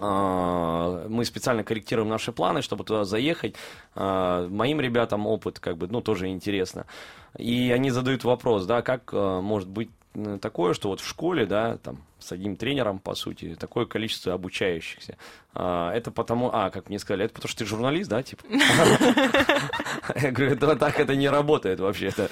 А, 0.00 1.06
мы 1.08 1.24
специально 1.24 1.64
корректируем 1.64 2.08
наши 2.08 2.32
планы, 2.32 2.62
чтобы 2.62 2.84
туда 2.84 3.04
заехать. 3.04 3.56
А, 3.94 4.48
моим 4.48 4.80
ребятам 4.80 5.26
опыт, 5.26 5.58
как 5.58 5.76
бы, 5.76 5.88
ну, 5.88 6.00
тоже 6.00 6.28
интересно. 6.28 6.86
И 7.36 7.70
они 7.72 7.90
задают 7.90 8.24
вопрос, 8.24 8.64
да, 8.66 8.82
как 8.82 9.10
а, 9.12 9.40
может 9.40 9.68
быть 9.68 9.90
такое, 10.40 10.74
что 10.74 10.88
вот 10.88 11.00
в 11.00 11.08
школе, 11.08 11.46
да, 11.46 11.78
там, 11.78 11.98
с 12.18 12.32
одним 12.32 12.56
тренером, 12.56 12.98
по 12.98 13.14
сути, 13.14 13.56
такое 13.58 13.86
количество 13.86 14.34
обучающихся. 14.34 15.16
А, 15.54 15.92
это 15.92 16.10
потому, 16.10 16.50
а, 16.52 16.70
как 16.70 16.88
мне 16.88 16.98
сказали, 16.98 17.24
это 17.24 17.34
потому 17.34 17.48
что 17.48 17.58
ты 17.58 17.64
журналист, 17.64 18.10
да, 18.10 18.22
типа? 18.22 18.44
Я 20.14 20.30
говорю, 20.30 20.52
это 20.52 20.76
так 20.76 21.00
это 21.00 21.16
не 21.16 21.28
работает 21.28 21.80
вообще-то. 21.80 22.28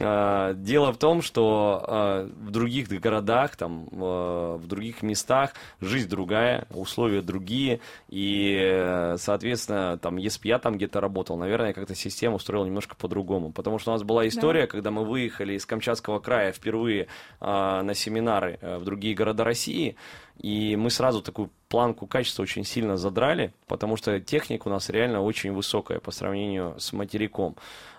А, 0.00 0.52
дело 0.54 0.92
в 0.92 0.98
том, 0.98 1.22
что 1.22 1.84
а, 1.86 2.24
в 2.26 2.50
других 2.50 2.88
городах, 2.88 3.56
там, 3.56 3.86
в 3.90 4.66
других 4.66 5.02
местах 5.02 5.52
жизнь 5.80 6.08
другая, 6.08 6.66
условия 6.70 7.22
другие, 7.22 7.80
и, 8.08 9.14
соответственно, 9.18 9.98
там, 9.98 10.16
если 10.16 10.42
бы 10.42 10.48
я 10.48 10.58
там 10.58 10.76
где-то 10.76 11.00
работал, 11.00 11.36
наверное, 11.36 11.72
как-то 11.72 11.94
систему 11.94 12.36
устроил 12.36 12.64
немножко 12.64 12.96
по-другому, 12.96 13.52
потому 13.52 13.78
что 13.78 13.90
у 13.90 13.94
нас 13.94 14.02
была 14.02 14.26
история, 14.28 14.66
когда 14.66 14.90
мы 14.90 15.04
выехали 15.04 15.54
из 15.54 15.66
Камчатского 15.66 16.18
края 16.18 16.52
впервые 16.52 17.06
на 17.40 17.94
семинары 17.94 18.58
э, 18.60 18.78
в 18.78 18.84
другие 18.84 19.14
города, 19.14 19.25
города 19.26 19.44
России, 19.44 19.96
и 20.40 20.76
мы 20.76 20.90
сразу 20.90 21.20
такую 21.20 21.50
планку 21.68 22.06
качества 22.06 22.42
очень 22.42 22.64
сильно 22.64 22.96
задрали, 22.96 23.52
потому 23.66 23.96
что 23.96 24.20
техника 24.20 24.68
у 24.68 24.70
нас 24.70 24.88
реально 24.88 25.22
очень 25.22 25.52
высокая 25.52 25.98
по 26.00 26.10
сравнению 26.10 26.74
с 26.78 26.92
материком. 26.92 27.56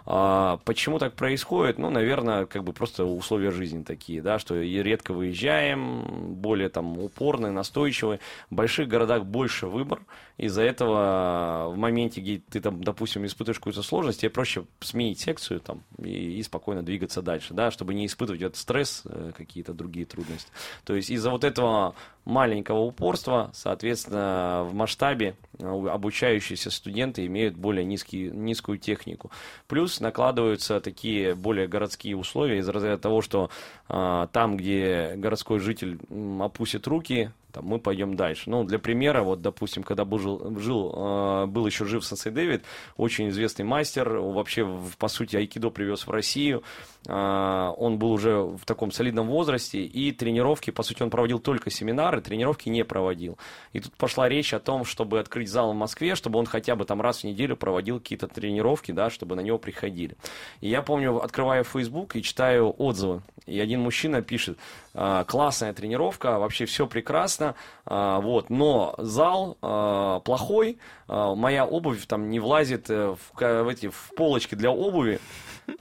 А, 0.10 0.62
почему 0.64 1.00
так 1.00 1.16
происходит? 1.16 1.78
Ну, 1.78 1.90
наверное, 1.90 2.46
как 2.46 2.64
бы 2.64 2.72
просто 2.72 3.04
условия 3.04 3.52
жизни 3.52 3.84
такие, 3.84 4.22
да, 4.22 4.40
что 4.40 4.56
редко 4.56 5.14
выезжаем, 5.14 6.34
более 6.36 6.70
там 6.70 6.98
упорные, 6.98 7.52
настойчивые. 7.52 8.22
В 8.50 8.56
больших 8.56 8.88
городах 8.88 9.26
больше 9.26 9.68
выбор, 9.68 10.00
из-за 10.38 10.62
этого 10.62 11.70
в 11.70 11.78
моменте, 11.78 12.22
где 12.22 12.38
ты 12.38 12.62
там, 12.62 12.82
допустим, 12.82 13.26
испытываешь 13.26 13.60
какую-то 13.60 13.82
сложность, 13.82 14.22
тебе 14.22 14.30
проще 14.30 14.64
сменить 14.80 15.20
секцию 15.20 15.60
там 15.60 15.84
и, 16.02 16.40
и 16.40 16.44
спокойно 16.44 16.84
двигаться 16.84 17.22
дальше, 17.22 17.54
да, 17.54 17.70
чтобы 17.70 17.94
не 17.94 18.06
испытывать 18.06 18.42
этот 18.42 18.56
стресс, 18.56 19.02
э, 19.04 19.34
какие-то 19.36 19.74
другие 19.74 20.06
трудности. 20.06 20.50
То 20.86 20.96
есть 20.96 21.10
из-за 21.10 21.32
вот 21.32 21.44
этого 21.44 21.96
маленького 22.24 22.80
упорства, 22.80 23.50
соответственно, 23.68 24.66
в 24.66 24.74
масштабе 24.74 25.36
э, 25.60 25.66
обучающиеся 25.66 26.72
студенты 26.72 27.26
имеют 27.26 27.56
более 27.56 27.84
низкий, 27.84 28.30
низкую 28.30 28.78
технику. 28.78 29.30
Плюс 29.68 30.00
накладываются 30.00 30.80
такие 30.80 31.36
более 31.36 31.68
городские 31.68 32.16
условия 32.16 32.60
из 32.60 32.70
разряда 32.70 32.98
того, 32.98 33.22
что 33.22 33.50
а, 33.90 34.28
там, 34.28 34.56
где 34.56 35.16
городской 35.18 35.60
житель 35.60 36.00
опустит 36.40 36.88
руки, 36.88 37.32
там, 37.58 37.66
мы 37.66 37.80
пойдем 37.80 38.16
дальше. 38.16 38.50
Ну, 38.50 38.64
для 38.64 38.80
примера, 38.80 39.24
вот, 39.24 39.42
допустим, 39.42 39.84
когда 39.84 40.06
был, 40.06 40.60
жил, 40.60 40.94
э, 40.96 41.46
был 41.48 41.66
еще 41.66 41.86
жив 41.86 42.06
Сенсей 42.06 42.32
Дэвид, 42.32 42.64
очень 42.98 43.30
известный 43.30 43.66
мастер, 43.66 44.10
вообще, 44.10 44.68
по 44.98 45.08
сути, 45.08 45.36
айкидо 45.36 45.70
привез 45.70 46.06
в 46.06 46.12
Россию, 46.12 46.64
э, 47.08 47.74
он 47.78 47.98
был 47.98 48.12
уже 48.12 48.42
в 48.42 48.64
таком 48.66 48.92
солидном 48.92 49.28
возрасте, 49.28 49.80
и 49.80 50.12
тренировки, 50.12 50.72
по 50.72 50.84
сути, 50.84 51.04
он 51.04 51.10
проводил 51.10 51.40
только 51.40 51.70
семинары, 51.70 52.22
тренировки 52.22 52.70
не 52.70 52.86
проводил. 52.86 53.38
И 53.74 53.80
тут 53.80 53.94
пошла 53.94 54.30
речь 54.30 54.54
о 54.54 54.60
том, 54.60 54.86
чтобы 54.86 55.20
открыть 55.20 55.50
зал 55.50 55.74
в 55.74 55.76
Москве, 55.76 56.16
чтобы 56.16 56.40
он 56.40 56.46
хотя 56.46 56.76
бы 56.76 56.86
там 56.86 57.02
раз 57.02 57.22
в 57.22 57.24
неделю 57.24 57.56
проводил 57.58 58.00
какие-то 58.00 58.28
тренировки, 58.28 58.92
да, 58.92 59.10
чтобы 59.10 59.36
на 59.36 59.42
него 59.42 59.58
приходили. 59.58 60.16
И 60.62 60.70
я 60.70 60.82
помню, 60.82 61.24
открываю 61.24 61.64
Facebook 61.64 62.16
и 62.16 62.22
читаю 62.22 62.74
отзывы, 62.78 63.22
и 63.48 63.60
один 63.60 63.82
мужчина 63.82 64.22
пишет, 64.22 64.58
э, 64.94 65.24
классная 65.28 65.74
тренировка, 65.74 66.38
вообще 66.38 66.66
все 66.66 66.86
прекрасно, 66.86 67.47
а, 67.86 68.20
вот, 68.20 68.50
но 68.50 68.96
зал 68.98 69.58
а, 69.62 70.20
плохой, 70.22 70.80
а, 71.08 71.36
моя 71.36 71.66
обувь 71.66 72.06
там 72.06 72.30
не 72.30 72.40
влазит 72.40 72.90
э, 72.90 73.16
в, 73.16 73.40
в 73.40 73.68
эти 73.68 73.90
в 73.90 74.12
полочки 74.16 74.56
для 74.56 74.72
обуви, 74.72 75.20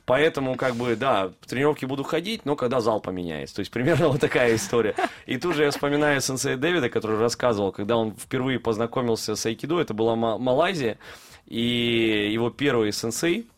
Поэтому, 0.04 0.56
как 0.56 0.74
бы, 0.74 0.96
да, 0.96 1.32
в 1.40 1.46
тренировки 1.46 1.84
буду 1.84 2.02
ходить, 2.02 2.44
но 2.44 2.56
когда 2.56 2.80
зал 2.80 3.00
поменяется. 3.00 3.56
То 3.56 3.60
есть, 3.60 3.70
примерно 3.70 4.08
вот 4.08 4.20
такая 4.20 4.54
история. 4.54 4.94
И 5.26 5.38
тут 5.38 5.54
же 5.54 5.64
я 5.64 5.70
вспоминаю 5.70 6.20
сенсея 6.20 6.56
Дэвида, 6.56 6.90
который 6.90 7.18
рассказывал, 7.18 7.72
когда 7.72 7.96
он 7.96 8.14
впервые 8.16 8.58
познакомился 8.58 9.36
с 9.36 9.46
айкидо, 9.46 9.80
это 9.80 9.94
была 9.94 10.16
Малайзия, 10.16 10.98
и 11.46 12.30
его 12.32 12.50
первый 12.50 12.92
сенсей, 12.92 13.48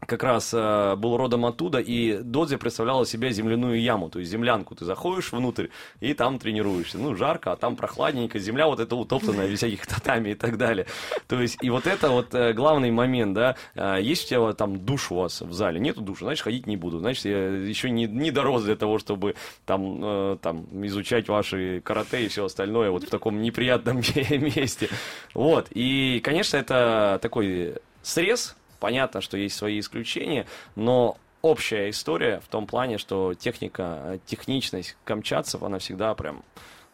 как 0.00 0.22
раз 0.22 0.52
э, 0.52 0.94
был 0.96 1.16
родом 1.16 1.46
оттуда, 1.46 1.78
и 1.78 2.18
додзи 2.18 2.56
представляла 2.56 3.06
себя 3.06 3.30
земляную 3.30 3.80
яму, 3.80 4.10
то 4.10 4.18
есть 4.18 4.30
землянку. 4.30 4.74
Ты 4.74 4.84
заходишь 4.84 5.32
внутрь 5.32 5.68
и 6.00 6.12
там 6.12 6.38
тренируешься. 6.38 6.98
Ну, 6.98 7.14
жарко, 7.16 7.52
а 7.52 7.56
там 7.56 7.76
прохладненько, 7.76 8.38
земля 8.38 8.66
вот 8.66 8.78
эта 8.78 8.94
утоптанная, 8.94 9.48
без 9.48 9.58
всяких 9.58 9.86
татами 9.86 10.30
и 10.30 10.34
так 10.34 10.58
далее. 10.58 10.86
То 11.28 11.40
есть, 11.40 11.56
и 11.62 11.70
вот 11.70 11.86
это 11.86 12.10
вот 12.10 12.34
э, 12.34 12.52
главный 12.52 12.90
момент, 12.90 13.34
да, 13.34 13.56
э, 13.74 13.98
есть 14.02 14.26
у 14.26 14.28
тебя 14.28 14.52
там 14.52 14.84
душ 14.84 15.10
у 15.10 15.16
вас 15.16 15.40
в 15.40 15.52
зале? 15.52 15.80
Нету 15.80 16.02
душа, 16.02 16.26
значит, 16.26 16.44
ходить 16.44 16.66
не 16.66 16.76
буду. 16.76 16.98
Значит, 16.98 17.24
я 17.24 17.48
еще 17.48 17.90
не, 17.90 18.06
не 18.06 18.30
дорос 18.30 18.64
для 18.64 18.76
того, 18.76 18.98
чтобы 18.98 19.34
там, 19.64 20.00
э, 20.04 20.36
там 20.42 20.66
изучать 20.86 21.28
ваши 21.28 21.80
карате 21.80 22.24
и 22.24 22.28
все 22.28 22.44
остальное 22.44 22.90
вот 22.90 23.04
в 23.04 23.10
таком 23.10 23.40
неприятном 23.40 23.96
месте. 24.30 24.88
Вот, 25.34 25.68
и, 25.70 26.20
конечно, 26.22 26.58
это 26.58 27.18
такой 27.22 27.76
срез, 28.02 28.56
Понятно, 28.80 29.20
что 29.20 29.36
есть 29.36 29.56
свои 29.56 29.80
исключения, 29.80 30.46
но 30.74 31.16
общая 31.42 31.90
история 31.90 32.40
в 32.40 32.48
том 32.48 32.66
плане, 32.66 32.98
что 32.98 33.34
техника, 33.34 34.18
техничность 34.26 34.96
камчатцев, 35.04 35.62
она 35.62 35.78
всегда 35.78 36.14
прям 36.14 36.42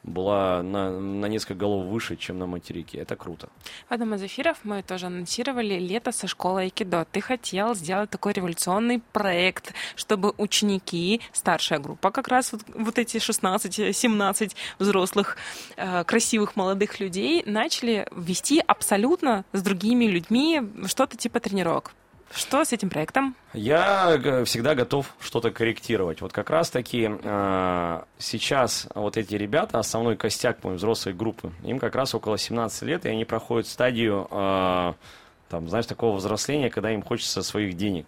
была 0.03 0.63
на, 0.63 0.91
на 0.91 1.27
несколько 1.27 1.55
голов 1.55 1.87
выше, 1.87 2.17
чем 2.17 2.39
на 2.39 2.47
материке. 2.47 2.99
Это 2.99 3.17
круто. 3.17 3.49
В 3.89 3.93
одном 3.93 4.15
из 4.15 4.23
эфиров 4.23 4.59
мы 4.65 4.83
тоже 4.83 5.07
анонсировали 5.07 5.79
лето 5.79 6.13
со 6.13 6.27
школой 6.27 6.65
айкидо. 6.65 7.07
Ты 7.11 7.21
хотел 7.21 7.75
сделать 7.75 8.11
такой 8.11 8.33
революционный 8.33 9.01
проект, 9.13 9.75
чтобы 9.95 10.35
ученики, 10.39 11.21
старшая 11.33 11.79
группа, 11.79 12.11
как 12.11 12.29
раз 12.29 12.53
вот, 12.53 12.63
вот 12.75 12.99
эти 12.99 13.19
16-17 13.19 14.55
взрослых, 14.79 15.37
э, 15.77 16.05
красивых 16.05 16.57
молодых 16.57 16.99
людей, 17.01 17.43
начали 17.47 18.09
вести 18.11 18.63
абсолютно 18.67 19.45
с 19.53 19.63
другими 19.63 20.07
людьми 20.07 20.63
что-то 20.87 21.17
типа 21.17 21.41
тренировок. 21.41 21.95
Что 22.35 22.65
с 22.65 22.73
этим 22.73 22.89
проектом? 22.89 23.35
Я 23.53 24.19
всегда 24.47 24.75
готов 24.75 25.15
что-то 25.21 25.51
корректировать. 25.51 26.21
Вот 26.21 26.33
как 26.33 26.51
раз-таки 26.51 27.11
э, 27.11 28.03
сейчас 28.19 28.89
вот 28.95 29.17
эти 29.17 29.35
ребята, 29.35 29.79
основной 29.79 30.17
костяк, 30.17 30.59
по 30.59 30.71
взрослой 30.71 31.13
группы, 31.13 31.53
им 31.63 31.79
как 31.79 31.95
раз 31.95 32.15
около 32.15 32.39
17 32.39 32.83
лет, 32.83 33.05
и 33.05 33.11
они 33.11 33.25
проходят 33.25 33.67
стадию, 33.67 34.27
э, 34.31 34.93
там, 35.49 35.69
знаешь, 35.69 35.87
такого 35.87 36.17
взросления, 36.17 36.71
когда 36.71 36.91
им 36.93 37.03
хочется 37.03 37.43
своих 37.43 37.77
денег. 37.77 38.07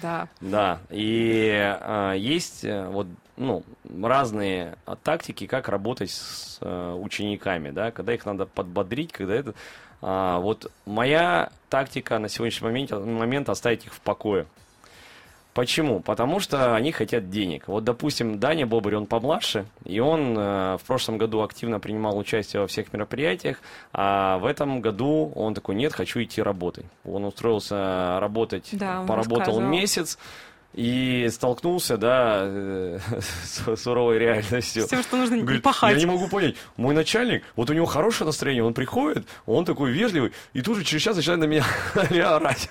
Да. 0.00 0.28
Да, 0.40 0.80
и 0.90 1.50
э, 1.52 2.14
есть 2.16 2.64
э, 2.64 2.88
вот 2.88 3.08
ну, 3.36 3.64
разные 4.02 4.76
тактики, 5.02 5.46
как 5.46 5.68
работать 5.68 6.10
с 6.10 6.58
э, 6.60 6.92
учениками, 6.94 7.70
да, 7.70 7.90
когда 7.90 8.14
их 8.14 8.24
надо 8.24 8.46
подбодрить, 8.46 9.12
когда 9.12 9.34
это 9.34 9.54
а, 10.02 10.40
вот 10.40 10.70
моя 10.84 11.50
тактика 11.70 12.18
на 12.18 12.28
сегодняшний 12.28 12.66
момент, 12.66 12.90
момент 12.90 13.48
оставить 13.48 13.86
их 13.86 13.94
в 13.94 14.00
покое. 14.00 14.46
Почему? 15.54 16.00
Потому 16.00 16.40
что 16.40 16.74
они 16.74 16.92
хотят 16.92 17.28
денег. 17.28 17.68
Вот, 17.68 17.84
допустим, 17.84 18.38
Даня 18.38 18.66
Бобрь, 18.66 18.94
он 18.94 19.06
помладше, 19.06 19.66
и 19.84 20.00
он 20.00 20.34
э, 20.36 20.78
в 20.78 20.82
прошлом 20.86 21.18
году 21.18 21.42
активно 21.42 21.78
принимал 21.78 22.16
участие 22.16 22.62
во 22.62 22.66
всех 22.66 22.90
мероприятиях, 22.94 23.58
а 23.92 24.38
в 24.38 24.46
этом 24.46 24.80
году 24.80 25.30
он 25.34 25.52
такой, 25.52 25.74
нет, 25.74 25.92
хочу 25.92 26.22
идти 26.22 26.40
работать. 26.40 26.86
Он 27.04 27.26
устроился 27.26 28.18
работать, 28.18 28.70
да, 28.72 29.04
поработал 29.06 29.60
месяц, 29.60 30.18
и 30.74 31.28
столкнулся, 31.30 31.96
да, 31.96 32.46
с 33.20 33.76
суровой 33.76 34.18
реальностью. 34.18 34.86
Все, 34.86 35.02
что 35.02 35.16
нужно 35.16 35.38
Говорит, 35.38 35.62
пахать. 35.62 35.92
Я 35.94 35.98
не 35.98 36.06
могу 36.06 36.28
понять, 36.28 36.56
мой 36.76 36.94
начальник, 36.94 37.44
вот 37.56 37.70
у 37.70 37.72
него 37.72 37.86
хорошее 37.86 38.26
настроение, 38.26 38.64
он 38.64 38.74
приходит, 38.74 39.26
он 39.46 39.64
такой 39.64 39.92
вежливый, 39.92 40.32
и 40.52 40.62
тут 40.62 40.78
же 40.78 40.84
через 40.84 41.02
час 41.02 41.16
начинает 41.16 41.40
на 41.40 41.46
меня 41.46 41.64
орать. 42.36 42.70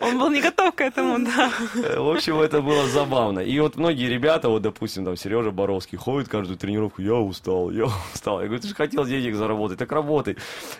Он 0.00 0.18
был 0.18 0.30
не 0.30 0.40
готов 0.40 0.74
к 0.74 0.80
этому, 0.80 1.24
да. 1.24 1.50
В 1.96 2.10
общем, 2.10 2.40
это 2.40 2.60
было 2.60 2.86
забавно. 2.86 3.40
И 3.40 3.58
вот 3.60 3.76
многие 3.76 4.08
ребята, 4.08 4.48
вот, 4.48 4.62
допустим, 4.62 5.04
там, 5.04 5.16
Сережа 5.16 5.50
Боровский, 5.50 5.98
ходит 5.98 6.28
каждую 6.28 6.58
тренировку, 6.58 7.02
я 7.02 7.14
устал, 7.14 7.70
я 7.70 7.86
устал. 8.14 8.40
Я 8.40 8.46
говорю, 8.46 8.62
ты 8.62 8.68
же 8.68 8.74
хотел 8.74 9.04
денег 9.04 9.34
заработать, 9.34 9.78
так 9.78 9.92
работай. 9.92 10.36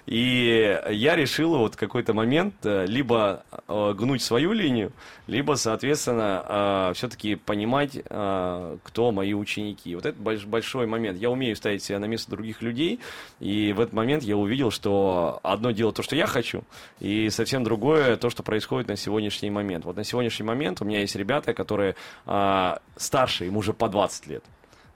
И 0.07 0.79
я 0.91 1.17
решил 1.17 1.57
вот 1.57 1.77
какой-то 1.77 2.15
момент 2.15 2.55
э, 2.65 2.87
либо 2.87 3.45
э, 3.69 3.95
гнуть 3.97 4.23
свою 4.23 4.53
линию, 4.53 4.93
либо, 5.27 5.55
соответственно, 5.55 6.45
э, 6.91 6.93
все-таки 6.95 7.37
понимать, 7.37 7.99
кто 8.03 9.13
мои 9.13 9.35
ученики. 9.35 9.95
Вот 9.95 10.07
это 10.07 10.19
большой 10.21 10.87
момент. 10.87 11.19
Я 11.19 11.31
умею 11.31 11.57
ставить 11.57 11.83
себя 11.83 11.99
на 11.99 12.07
место 12.07 12.31
других 12.31 12.63
людей, 12.63 13.01
и 13.39 13.73
в 13.73 13.81
этот 13.81 13.95
момент 13.95 14.23
я 14.23 14.37
увидел, 14.37 14.71
что 14.71 15.41
одно 15.43 15.71
дело 15.71 15.93
то, 15.93 16.03
что 16.03 16.17
я 16.17 16.27
хочу, 16.27 16.63
и 17.01 17.31
совсем 17.31 17.65
другое 17.65 18.10
то, 18.17 18.31
что 18.31 18.43
происходит 18.43 18.89
на 18.89 18.97
сегодняшний 18.97 19.51
момент. 19.51 19.85
Вот 19.85 19.97
на 19.97 20.05
сегодняшний 20.05 20.47
момент 20.47 20.81
у 20.81 20.85
меня 20.85 21.01
есть 21.01 21.17
ребята, 21.17 21.55
которые 21.55 21.97
э, 22.27 22.77
старше, 22.97 23.47
им 23.47 23.57
уже 23.57 23.73
по 23.73 23.89
20 23.89 24.27
лет. 24.27 24.45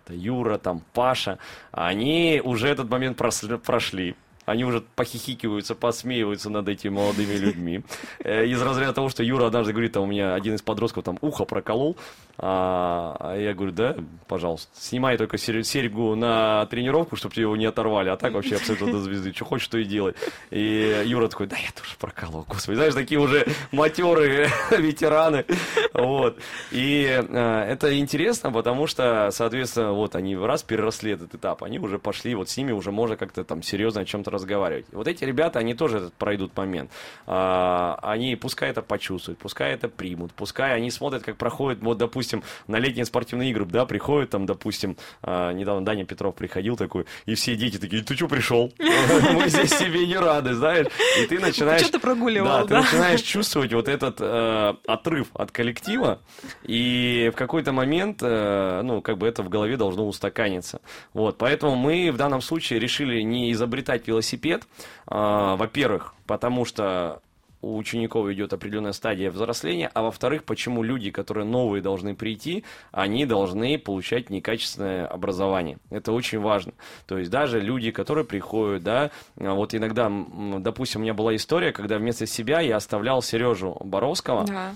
Это 0.05 0.15
Юра, 0.15 0.59
там, 0.59 0.83
Паша. 0.93 1.39
Они 1.73 2.41
уже 2.45 2.69
этот 2.69 2.91
момент 2.91 3.17
прошли 3.17 4.15
они 4.47 4.65
уже 4.65 4.83
похихикиваются, 4.83 5.75
посмеиваются 5.75 6.51
над 6.51 6.69
этими 6.69 6.91
молодыми 6.91 7.35
людьми. 7.35 7.83
Э, 8.23 8.45
из 8.45 8.61
разряда 8.61 8.93
того, 8.93 9.09
что 9.09 9.23
Юра 9.23 9.47
однажды 9.47 9.73
говорит, 9.73 9.93
там 9.93 10.03
у 10.03 10.07
меня 10.07 10.35
один 10.35 10.55
из 10.55 10.63
подростков 10.63 11.05
там 11.05 11.19
ухо 11.21 11.45
проколол, 11.45 11.97
а, 12.39 13.17
а 13.21 13.37
я 13.37 13.55
говорю, 13.55 13.73
да, 13.73 13.97
пожалуйста, 14.27 14.71
снимай 14.79 15.17
только 15.17 15.39
серьгу 15.39 16.15
на 16.15 16.67
тренировку, 16.67 17.17
чтобы 17.17 17.35
его 17.37 17.57
не 17.57 17.67
оторвали, 17.67 18.09
а 18.09 18.17
так 18.17 18.33
вообще 18.33 18.57
абсолютно 18.57 18.93
до 18.93 19.01
звезды, 19.01 19.33
что 19.33 19.45
хочешь, 19.45 19.69
то 19.69 19.79
и 19.79 19.85
делай. 19.85 20.15
И 20.51 21.03
Юра 21.07 21.29
такой, 21.29 21.47
да 21.47 21.57
я 21.57 21.71
тоже 21.71 21.95
проколол, 21.99 22.45
господи, 22.49 22.77
знаешь, 22.77 22.95
такие 22.95 23.21
уже 23.21 23.47
матерые 23.73 24.51
ветераны, 24.71 25.45
вот. 25.93 26.39
И 26.71 27.05
э, 27.07 27.67
это 27.69 27.99
интересно, 27.99 28.51
потому 28.51 28.87
что, 28.87 29.31
соответственно, 29.31 29.93
вот 29.93 30.17
они 30.17 30.37
раз 30.37 30.63
переросли 30.63 31.13
этот 31.13 31.35
этап, 31.35 31.63
они 31.63 31.79
уже 31.79 31.99
пошли, 31.99 32.35
вот 32.35 32.49
с 32.49 32.57
ними 32.57 32.73
уже 32.73 32.91
можно 32.91 33.17
как-то 33.17 33.45
там 33.45 33.63
серьезно 33.63 34.01
о 34.01 34.05
чем-то 34.05 34.31
разговаривать. 34.31 34.87
Вот 34.93 35.07
эти 35.09 35.25
ребята, 35.25 35.61
они 35.61 35.75
тоже 35.75 35.99
этот 35.99 36.15
пройдут 36.15 36.57
момент. 36.57 36.91
А, 37.27 37.99
они 38.03 38.37
пускай 38.37 38.71
это 38.71 38.83
почувствуют, 38.83 39.39
пускай 39.39 39.73
это 39.73 39.89
примут, 39.89 40.33
пускай 40.33 40.75
они 40.75 40.91
смотрят, 40.91 41.23
как 41.23 41.37
проходит, 41.37 41.81
вот, 41.83 41.99
допустим, 41.99 42.24
на 42.67 42.79
летние 42.79 43.05
спортивные 43.05 43.51
игры, 43.51 43.65
да, 43.65 43.85
приходят 43.87 44.31
там, 44.31 44.47
допустим, 44.47 44.97
а, 45.23 45.53
недавно 45.53 45.85
Даня 45.85 46.05
Петров 46.05 46.35
приходил 46.35 46.77
такой, 46.77 47.07
и 47.27 47.35
все 47.35 47.57
дети 47.57 47.79
такие, 47.79 48.03
ты 48.03 48.15
что 48.15 48.29
пришел? 48.29 48.73
Мы 48.79 49.49
здесь 49.49 49.77
тебе 49.77 50.07
не 50.07 50.17
рады, 50.17 50.55
знаешь? 50.55 50.87
И 51.21 51.27
ты 51.27 51.39
начинаешь... 51.39 51.83
Что 51.83 51.93
ты 51.93 51.99
прогуливал, 51.99 52.67
да? 52.67 52.67
ты 52.67 52.75
начинаешь 52.75 53.23
чувствовать 53.23 53.73
вот 53.73 53.89
этот 53.89 54.17
э, 54.21 54.75
отрыв 54.87 55.29
от 55.35 55.51
коллектива, 55.51 56.21
и 56.63 57.31
в 57.33 57.37
какой-то 57.37 57.73
момент, 57.73 58.21
э, 58.23 58.81
ну, 58.83 59.01
как 59.03 59.19
бы 59.19 59.27
это 59.27 59.43
в 59.43 59.49
голове 59.49 59.77
должно 59.77 60.07
устаканиться. 60.07 60.81
Вот, 61.13 61.39
поэтому 61.39 61.77
мы 61.77 62.11
в 62.11 62.17
данном 62.17 62.41
случае 62.41 62.79
решили 62.79 63.21
не 63.21 63.53
изобретать 63.53 64.07
велосипед, 64.07 64.25
велосипед. 64.25 64.67
А, 65.07 65.57
во-первых, 65.57 66.15
потому 66.27 66.65
что 66.65 67.21
у 67.65 67.77
учеников 67.77 68.29
идет 68.29 68.53
определенная 68.53 68.93
стадия 68.93 69.31
взросления, 69.31 69.91
а 69.95 70.03
во-вторых, 70.03 70.45
почему 70.45 70.83
люди, 70.83 71.11
которые 71.11 71.47
новые 71.47 71.83
должны 71.83 72.15
прийти, 72.15 72.65
они 72.93 73.25
должны 73.25 73.79
получать 73.79 74.31
некачественное 74.31 75.07
образование. 75.07 75.79
Это 75.91 76.13
очень 76.13 76.41
важно. 76.41 76.73
То 77.07 77.19
есть 77.19 77.31
даже 77.31 77.61
люди, 77.61 77.91
которые 77.91 78.25
приходят, 78.25 78.83
да, 78.83 79.11
вот 79.37 79.75
иногда, 79.75 80.13
допустим, 80.59 81.01
у 81.01 81.05
меня 81.05 81.15
была 81.15 81.35
история, 81.35 81.73
когда 81.73 81.99
вместо 81.99 82.27
себя 82.27 82.61
я 82.61 82.77
оставлял 82.77 83.23
Сережу 83.23 83.77
Боровского, 83.81 84.45
да. 84.45 84.75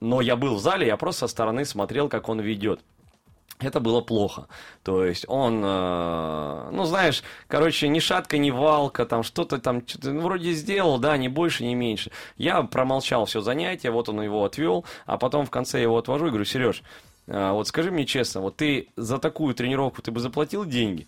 но 0.00 0.20
я 0.20 0.36
был 0.36 0.56
в 0.56 0.60
зале, 0.60 0.86
я 0.86 0.96
просто 0.96 1.20
со 1.20 1.28
стороны 1.28 1.64
смотрел, 1.64 2.08
как 2.08 2.28
он 2.28 2.40
ведет 2.40 2.80
это 3.60 3.80
было 3.80 4.00
плохо. 4.00 4.48
То 4.82 5.04
есть 5.04 5.24
он, 5.28 5.62
э, 5.64 6.68
ну 6.72 6.84
знаешь, 6.84 7.22
короче, 7.48 7.88
ни 7.88 7.98
шатка, 7.98 8.38
ни 8.38 8.50
валка, 8.50 9.04
там 9.06 9.22
что-то 9.22 9.58
там 9.58 9.86
что 9.86 10.10
ну, 10.10 10.20
вроде 10.20 10.52
сделал, 10.52 10.98
да, 10.98 11.16
ни 11.16 11.28
больше, 11.28 11.64
ни 11.64 11.74
меньше. 11.74 12.10
Я 12.36 12.62
промолчал 12.62 13.24
все 13.26 13.40
занятие, 13.40 13.90
вот 13.90 14.08
он 14.08 14.20
его 14.22 14.44
отвел, 14.44 14.84
а 15.06 15.18
потом 15.18 15.46
в 15.46 15.50
конце 15.50 15.82
его 15.82 15.98
отвожу 15.98 16.26
и 16.26 16.28
говорю, 16.28 16.44
Сереж, 16.44 16.82
э, 17.26 17.50
вот 17.52 17.68
скажи 17.68 17.90
мне 17.90 18.06
честно, 18.06 18.40
вот 18.40 18.56
ты 18.56 18.88
за 18.96 19.18
такую 19.18 19.54
тренировку 19.54 20.02
ты 20.02 20.10
бы 20.10 20.20
заплатил 20.20 20.64
деньги? 20.64 21.06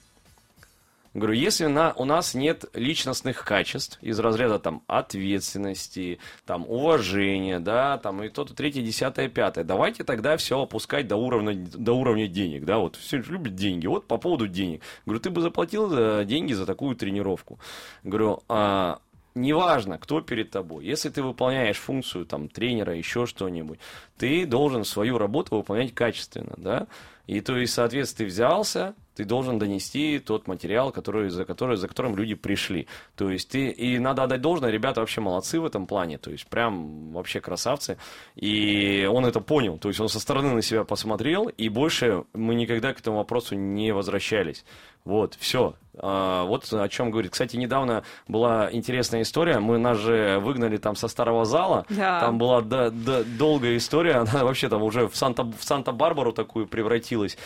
Говорю, 1.12 1.35
если 1.35 1.66
на, 1.66 1.92
у 1.94 2.05
нас 2.05 2.35
нет 2.35 2.66
личностных 2.73 3.44
качеств 3.44 3.99
из 4.01 4.20
разряда 4.20 4.61
там 4.61 4.85
ответственности, 4.87 6.20
там 6.46 6.64
уважения, 6.68 7.59
да, 7.59 7.99
там 7.99 8.23
и 8.23 8.29
то-то, 8.29 8.55
третье, 8.55 8.81
десятое, 8.81 9.29
пятое, 9.29 9.64
давайте 9.64 10.05
тогда 10.05 10.37
все 10.37 10.62
опускать 10.62 11.09
до 11.09 11.16
уровня, 11.16 11.55
до 11.55 11.94
уровня 11.94 12.29
денег, 12.29 12.64
да, 12.64 12.79
вот 12.79 12.94
все 12.94 13.16
любят 13.18 13.57
деньги, 13.57 13.88
вот 13.88 14.07
по 14.07 14.18
поводу 14.18 14.46
денег. 14.46 14.83
Говорю, 15.05 15.20
ты 15.20 15.31
бы 15.31 15.40
заплатил 15.40 15.88
за 15.88 16.25
деньги 16.25 16.53
за 16.53 16.64
такую 16.64 16.94
тренировку. 16.94 17.59
Говорю, 18.05 18.44
а, 18.49 19.01
неважно, 19.35 19.99
кто 19.99 20.20
перед 20.20 20.51
тобой, 20.51 20.85
если 20.85 21.09
ты 21.09 21.25
выполняешь 21.25 21.79
функцию 21.79 22.25
там 22.25 22.49
тренера, 22.49 22.94
еще 22.94 23.27
что-нибудь, 23.27 23.81
ты 24.16 24.46
должен 24.46 24.85
свою 24.85 25.18
работу 25.18 25.57
выполнять 25.57 25.92
качественно, 25.92 26.55
да, 26.57 26.87
и 27.27 27.40
то 27.40 27.57
есть, 27.57 27.75
соответственно, 27.75 28.27
ты 28.27 28.33
взялся, 28.33 28.94
ты 29.14 29.25
должен 29.25 29.59
донести 29.59 30.18
тот 30.18 30.46
материал, 30.46 30.92
который, 30.92 31.31
за, 31.31 31.44
который, 31.44 31.77
за 31.77 31.88
которым 31.88 32.16
люди 32.16 32.35
пришли. 32.35 32.87
То 33.16 33.31
есть 33.31 33.51
ты, 33.51 33.68
и 33.68 33.99
надо 33.99 34.23
отдать 34.23 34.40
должное, 34.40 34.70
ребята 34.70 35.01
вообще 35.01 35.20
молодцы 35.20 35.61
в 35.61 35.64
этом 35.64 35.87
плане, 35.87 36.18
то 36.18 36.31
есть 36.31 36.46
прям 36.46 37.12
вообще 37.12 37.40
красавцы. 37.40 37.99
И 38.37 39.09
он 39.11 39.27
это 39.27 39.40
понял, 39.40 39.79
то 39.79 39.88
есть 39.88 40.01
он 40.01 40.09
со 40.09 40.20
стороны 40.20 40.55
на 40.55 40.62
себя 40.62 40.85
посмотрел, 40.85 41.49
и 41.49 41.68
больше 41.68 42.25
мы 42.33 42.55
никогда 42.55 42.94
к 42.94 43.01
этому 43.01 43.18
вопросу 43.18 43.55
не 43.55 43.92
возвращались. 43.92 44.64
Вот, 45.04 45.34
все. 45.38 45.74
А, 46.02 46.44
вот 46.44 46.72
о 46.72 46.88
чем 46.88 47.10
говорит. 47.10 47.32
Кстати, 47.32 47.56
недавно 47.56 48.04
была 48.28 48.68
интересная 48.72 49.22
история. 49.22 49.58
Мы 49.58 49.78
нас 49.78 49.98
же 49.98 50.38
выгнали 50.40 50.76
там 50.76 50.96
со 50.96 51.08
старого 51.08 51.44
зала. 51.44 51.84
Да. 51.88 52.20
Там 52.20 52.38
была 52.38 52.60
да, 52.60 52.90
да, 52.90 53.22
долгая 53.24 53.76
история. 53.76 54.14
Она 54.16 54.44
вообще 54.44 54.68
там 54.68 54.82
уже 54.82 55.08
в, 55.08 55.16
Санта, 55.16 55.44
в 55.44 55.62
Санта-Барбару 55.62 56.32
такую 56.32 56.66
превратилась. 56.66 57.36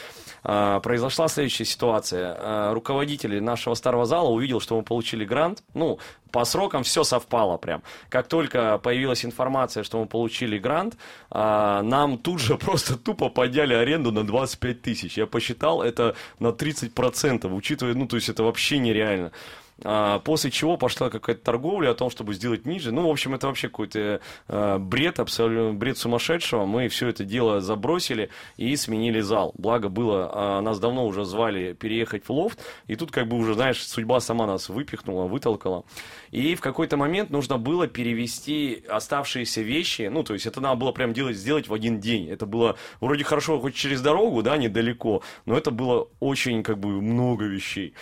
А, 0.43 0.81
произошла 0.81 1.29
следующая 1.29 1.65
ситуация. 1.65 2.37
Э, 2.39 2.73
руководитель 2.73 3.43
нашего 3.43 3.75
старого 3.75 4.05
зала 4.05 4.29
увидел, 4.29 4.61
что 4.61 4.77
мы 4.77 4.83
получили 4.83 5.25
грант. 5.25 5.63
Ну, 5.75 5.99
по 6.35 6.45
срокам 6.45 6.83
все 6.83 7.05
совпало 7.05 7.59
прям. 7.59 7.85
Как 8.09 8.27
только 8.27 8.79
появилась 8.79 9.25
информация, 9.25 9.85
что 9.85 10.01
мы 10.01 10.07
получили 10.07 10.59
грант, 10.59 10.97
а, 11.31 11.81
нам 11.83 12.19
тут 12.19 12.41
же 12.41 12.57
просто 12.59 12.97
тупо 12.97 13.29
подняли 13.29 13.73
аренду 13.73 14.11
на 14.11 14.27
25 14.27 14.83
тысяч. 14.83 15.17
Я 15.17 15.27
посчитал, 15.27 15.81
это 15.81 16.17
на 16.41 16.49
30%, 16.49 17.55
учитывая, 17.55 17.95
ну, 17.95 18.09
то 18.09 18.17
есть 18.17 18.29
это 18.29 18.43
вообще 18.43 18.79
нереально. 18.79 19.31
А, 19.83 20.21
после 20.21 20.51
чего 20.51 20.77
пошла 20.77 21.11
какая-то 21.11 21.43
торговля 21.43 21.91
о 21.91 21.95
том, 21.95 22.11
чтобы 22.11 22.35
сделать 22.35 22.65
ниже. 22.65 22.93
Ну, 22.93 23.09
в 23.09 23.11
общем, 23.11 23.35
это 23.35 23.49
вообще 23.49 23.69
какой-то 23.69 24.21
э, 24.49 24.79
бред, 24.79 25.19
абсолютно 25.19 25.75
бред 25.77 25.99
сумасшедшего. 25.99 26.65
Мы 26.65 26.89
все 26.89 27.09
это 27.09 27.25
дело 27.25 27.61
забросили 27.61 28.31
и 28.57 28.77
сменили 28.77 29.21
зал. 29.21 29.53
Благо 29.59 29.89
было, 29.89 30.31
э, 30.33 30.61
нас 30.61 30.79
давно 30.79 31.07
уже 31.07 31.25
звали 31.25 31.73
переехать 31.73 32.25
в 32.27 32.31
лофт, 32.31 32.61
и 32.87 32.95
тут 32.95 33.11
как 33.11 33.27
бы 33.27 33.37
уже, 33.37 33.55
знаешь, 33.55 33.85
судьба 33.85 34.21
сама 34.21 34.47
нас 34.47 34.69
выпихнула, 34.69 35.27
вытолкала. 35.27 35.85
И 36.31 36.55
в 36.55 36.61
какой-то 36.61 36.97
момент 36.97 37.31
нужно 37.31 37.59
было 37.59 37.89
перевести 37.89 38.85
оставшиеся 38.89 39.63
вещи, 39.63 40.09
ну, 40.11 40.23
то 40.23 40.35
есть 40.35 40.47
это 40.47 40.61
надо 40.61 40.77
было 40.77 40.93
прям 40.93 41.13
делать, 41.13 41.37
сделать 41.37 41.69
в 41.69 41.75
один 41.75 42.01
день. 42.01 42.29
Это 42.29 42.47
было 42.47 42.77
вроде 43.01 43.25
хорошо 43.25 43.59
хоть 43.59 43.75
через 43.75 44.01
дорогу, 44.01 44.43
да, 44.43 44.57
недалеко, 44.57 45.23
но 45.47 45.57
это 45.57 45.73
было 45.73 46.09
очень 46.21 46.63
как 46.63 46.79
бы 46.79 47.01
много 47.03 47.45
вещей. 47.45 47.95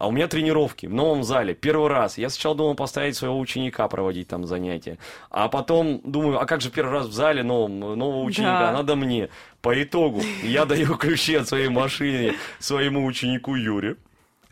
А 0.00 0.08
у 0.08 0.12
меня 0.12 0.28
тренировки 0.28 0.86
в 0.86 0.94
новом 0.94 1.22
зале. 1.24 1.54
Первый 1.54 1.88
раз. 1.88 2.16
Я 2.16 2.30
сначала 2.30 2.54
думал 2.54 2.74
поставить 2.74 3.16
своего 3.16 3.38
ученика 3.38 3.86
проводить 3.86 4.28
там 4.28 4.46
занятия. 4.46 4.96
А 5.28 5.48
потом 5.48 6.00
думаю, 6.04 6.40
а 6.40 6.46
как 6.46 6.62
же 6.62 6.70
первый 6.70 6.92
раз 6.92 7.06
в 7.06 7.12
зале 7.12 7.42
новом, 7.42 7.78
нового 7.78 8.22
ученика? 8.22 8.60
Да. 8.60 8.72
Надо 8.72 8.96
мне. 8.96 9.28
По 9.60 9.80
итогу 9.82 10.22
я 10.42 10.64
даю 10.64 10.96
ключи 10.96 11.34
от 11.34 11.48
своей 11.48 11.68
машины 11.68 12.32
своему 12.58 13.04
ученику 13.04 13.56
Юре. 13.56 13.96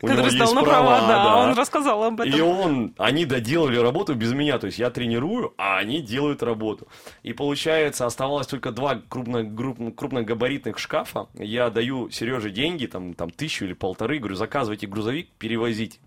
У 0.01 0.07
Который 0.07 0.31
сдал 0.31 0.53
на 0.53 0.63
права, 0.63 0.97
права 0.97 1.07
да, 1.07 1.23
да, 1.23 1.37
он 1.37 1.57
рассказал 1.57 2.03
об 2.03 2.21
этом. 2.21 2.33
И 2.33 2.39
он, 2.39 2.93
они 2.97 3.25
доделали 3.25 3.77
работу 3.77 4.15
без 4.15 4.31
меня, 4.31 4.57
то 4.57 4.67
есть 4.67 4.79
я 4.79 4.89
тренирую, 4.89 5.53
а 5.57 5.77
они 5.77 6.01
делают 6.01 6.41
работу. 6.41 6.87
И 7.21 7.33
получается, 7.33 8.05
оставалось 8.05 8.47
только 8.47 8.71
два 8.71 9.01
крупно, 9.09 9.43
крупно, 9.43 9.91
крупногабаритных 9.91 10.79
шкафа. 10.79 11.27
Я 11.33 11.69
даю 11.69 12.09
Сереже 12.11 12.49
деньги, 12.49 12.85
там, 12.85 13.13
там 13.13 13.29
тысячу 13.29 13.65
или 13.65 13.73
полторы, 13.73 14.19
говорю, 14.19 14.35
заказывайте 14.35 14.87
грузовик, 14.87 15.29
перевозите. 15.37 15.99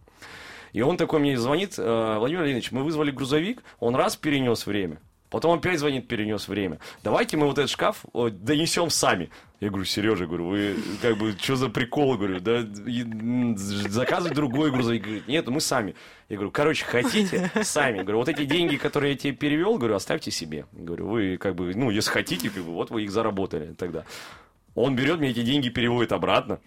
И 0.73 0.81
он 0.81 0.97
такой 0.97 1.21
мне 1.21 1.37
звонит, 1.37 1.75
«Э, 1.77 2.17
Владимир 2.19 2.45
Леонидович, 2.45 2.73
мы 2.73 2.83
вызвали 2.83 3.11
грузовик, 3.11 3.63
он 3.79 3.95
раз 3.95 4.17
перенес 4.17 4.65
время. 4.67 5.01
Потом 5.33 5.59
опять 5.59 5.79
звонит, 5.79 6.09
перенес 6.09 6.47
время. 6.47 6.79
Давайте 7.03 7.39
мы 7.39 7.47
вот 7.47 7.57
этот 7.57 7.71
шкаф 7.71 8.05
донесем 8.13 8.91
сами. 8.91 9.31
Я 9.61 9.71
говорю, 9.71 9.87
Сережа, 9.87 10.27
говорю, 10.27 10.49
вы 10.49 10.77
как 11.01 11.17
бы, 11.17 11.33
что 11.41 11.57
за 11.57 11.71
прикол, 11.71 12.19
говорю, 12.19 12.39
да, 12.39 12.67
заказывай 13.57 14.35
другой 14.35 14.71
грузовик. 14.71 15.03
Говорит, 15.03 15.29
нет, 15.29 15.49
мы 15.49 15.63
сами. 15.63 15.95
Я 16.29 16.37
говорю, 16.37 16.51
короче, 16.51 16.85
хотите, 16.85 17.51
сами. 17.63 18.03
Говорю, 18.03 18.19
вот 18.19 18.29
эти 18.29 18.45
деньги, 18.45 18.77
которые 18.77 19.13
я 19.13 19.19
тебе 19.19 19.33
перевел, 19.33 19.79
говорю, 19.79 19.95
оставьте 19.95 20.31
себе. 20.31 20.67
Говорю, 20.73 21.09
вы 21.09 21.39
как 21.39 21.55
бы, 21.55 21.75
ну, 21.75 21.89
если 21.89 22.11
хотите, 22.11 22.51
как 22.51 22.63
бы, 22.63 22.73
вот 22.73 22.91
вы 22.91 23.05
их 23.05 23.11
заработали 23.11 23.73
тогда. 23.73 24.05
Он 24.75 24.95
берет 24.95 25.19
мне 25.19 25.31
эти 25.31 25.43
деньги, 25.43 25.71
переводит 25.71 26.13
обратно. 26.13 26.61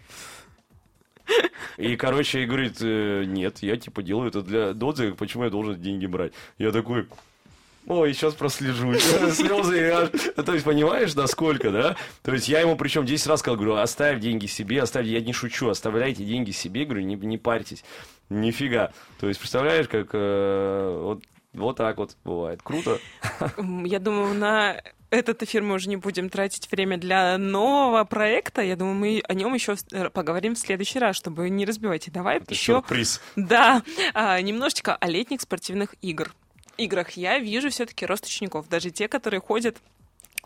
И, 1.78 1.96
короче, 1.98 2.46
говорит, 2.46 2.78
«Э, 2.82 3.26
нет, 3.26 3.60
я 3.60 3.78
типа 3.78 4.02
делаю 4.02 4.30
это 4.30 4.42
для 4.42 4.74
Додзи, 4.74 5.12
почему 5.12 5.44
я 5.44 5.52
должен 5.52 5.80
деньги 5.80 6.08
брать? 6.08 6.34
Я 6.58 6.72
такой, 6.72 7.08
Ой, 7.88 8.14
сейчас 8.14 8.34
прослежу. 8.34 8.94
Слезы. 9.32 10.10
То 10.36 10.54
есть, 10.54 10.66
понимаешь, 10.66 11.14
насколько, 11.16 11.72
да? 11.72 11.96
То 12.24 12.34
есть, 12.34 12.48
я 12.48 12.62
ему 12.62 12.76
причем 12.76 13.06
10 13.06 13.28
раз 13.28 13.42
сказал, 13.42 13.58
говорю, 13.58 13.76
оставь 13.76 14.20
деньги 14.20 14.48
себе, 14.48 14.82
оставь, 14.82 15.06
я 15.06 15.22
не 15.22 15.34
шучу, 15.34 15.70
оставляйте 15.70 16.24
деньги 16.24 16.52
себе, 16.52 16.86
говорю, 16.86 17.04
не, 17.04 17.16
не 17.16 17.38
парьтесь. 17.38 17.84
Нифига. 18.30 18.92
То 19.20 19.28
есть, 19.28 19.40
представляешь, 19.40 19.88
как 19.88 20.10
э, 20.14 21.00
вот, 21.04 21.24
вот 21.54 21.78
так 21.78 21.98
вот 21.98 22.18
бывает. 22.24 22.62
Круто. 22.64 23.00
Я 23.58 24.00
думаю, 24.00 24.34
на 24.34 24.82
этот 25.12 25.44
эфир 25.44 25.62
мы 25.62 25.76
уже 25.76 25.88
не 25.90 25.96
будем 25.96 26.30
тратить 26.30 26.70
время 26.72 26.98
для 26.98 27.38
нового 27.38 28.04
проекта. 28.04 28.62
Я 28.62 28.76
думаю, 28.76 28.96
мы 28.96 29.24
о 29.28 29.34
нем 29.34 29.54
еще 29.54 29.76
поговорим 30.12 30.56
в 30.56 30.60
следующий 30.60 31.00
раз, 31.00 31.16
чтобы 31.16 31.50
не 31.50 31.66
разбивать. 31.66 32.08
И 32.08 32.12
давай 32.12 32.38
Это 32.38 32.54
еще... 32.54 32.74
Сюрприз. 32.74 33.22
Да, 33.36 33.84
а, 34.14 34.42
немножечко 34.42 34.96
о 34.96 35.08
летних 35.08 35.42
спортивных 35.42 35.96
игр 36.02 36.34
играх 36.78 37.12
я 37.12 37.40
вижу 37.40 37.70
все-таки 37.70 38.06
рост 38.06 38.26
учеников. 38.26 38.68
Даже 38.70 38.92
те, 38.92 39.08
которые 39.08 39.42
ходят 39.42 39.78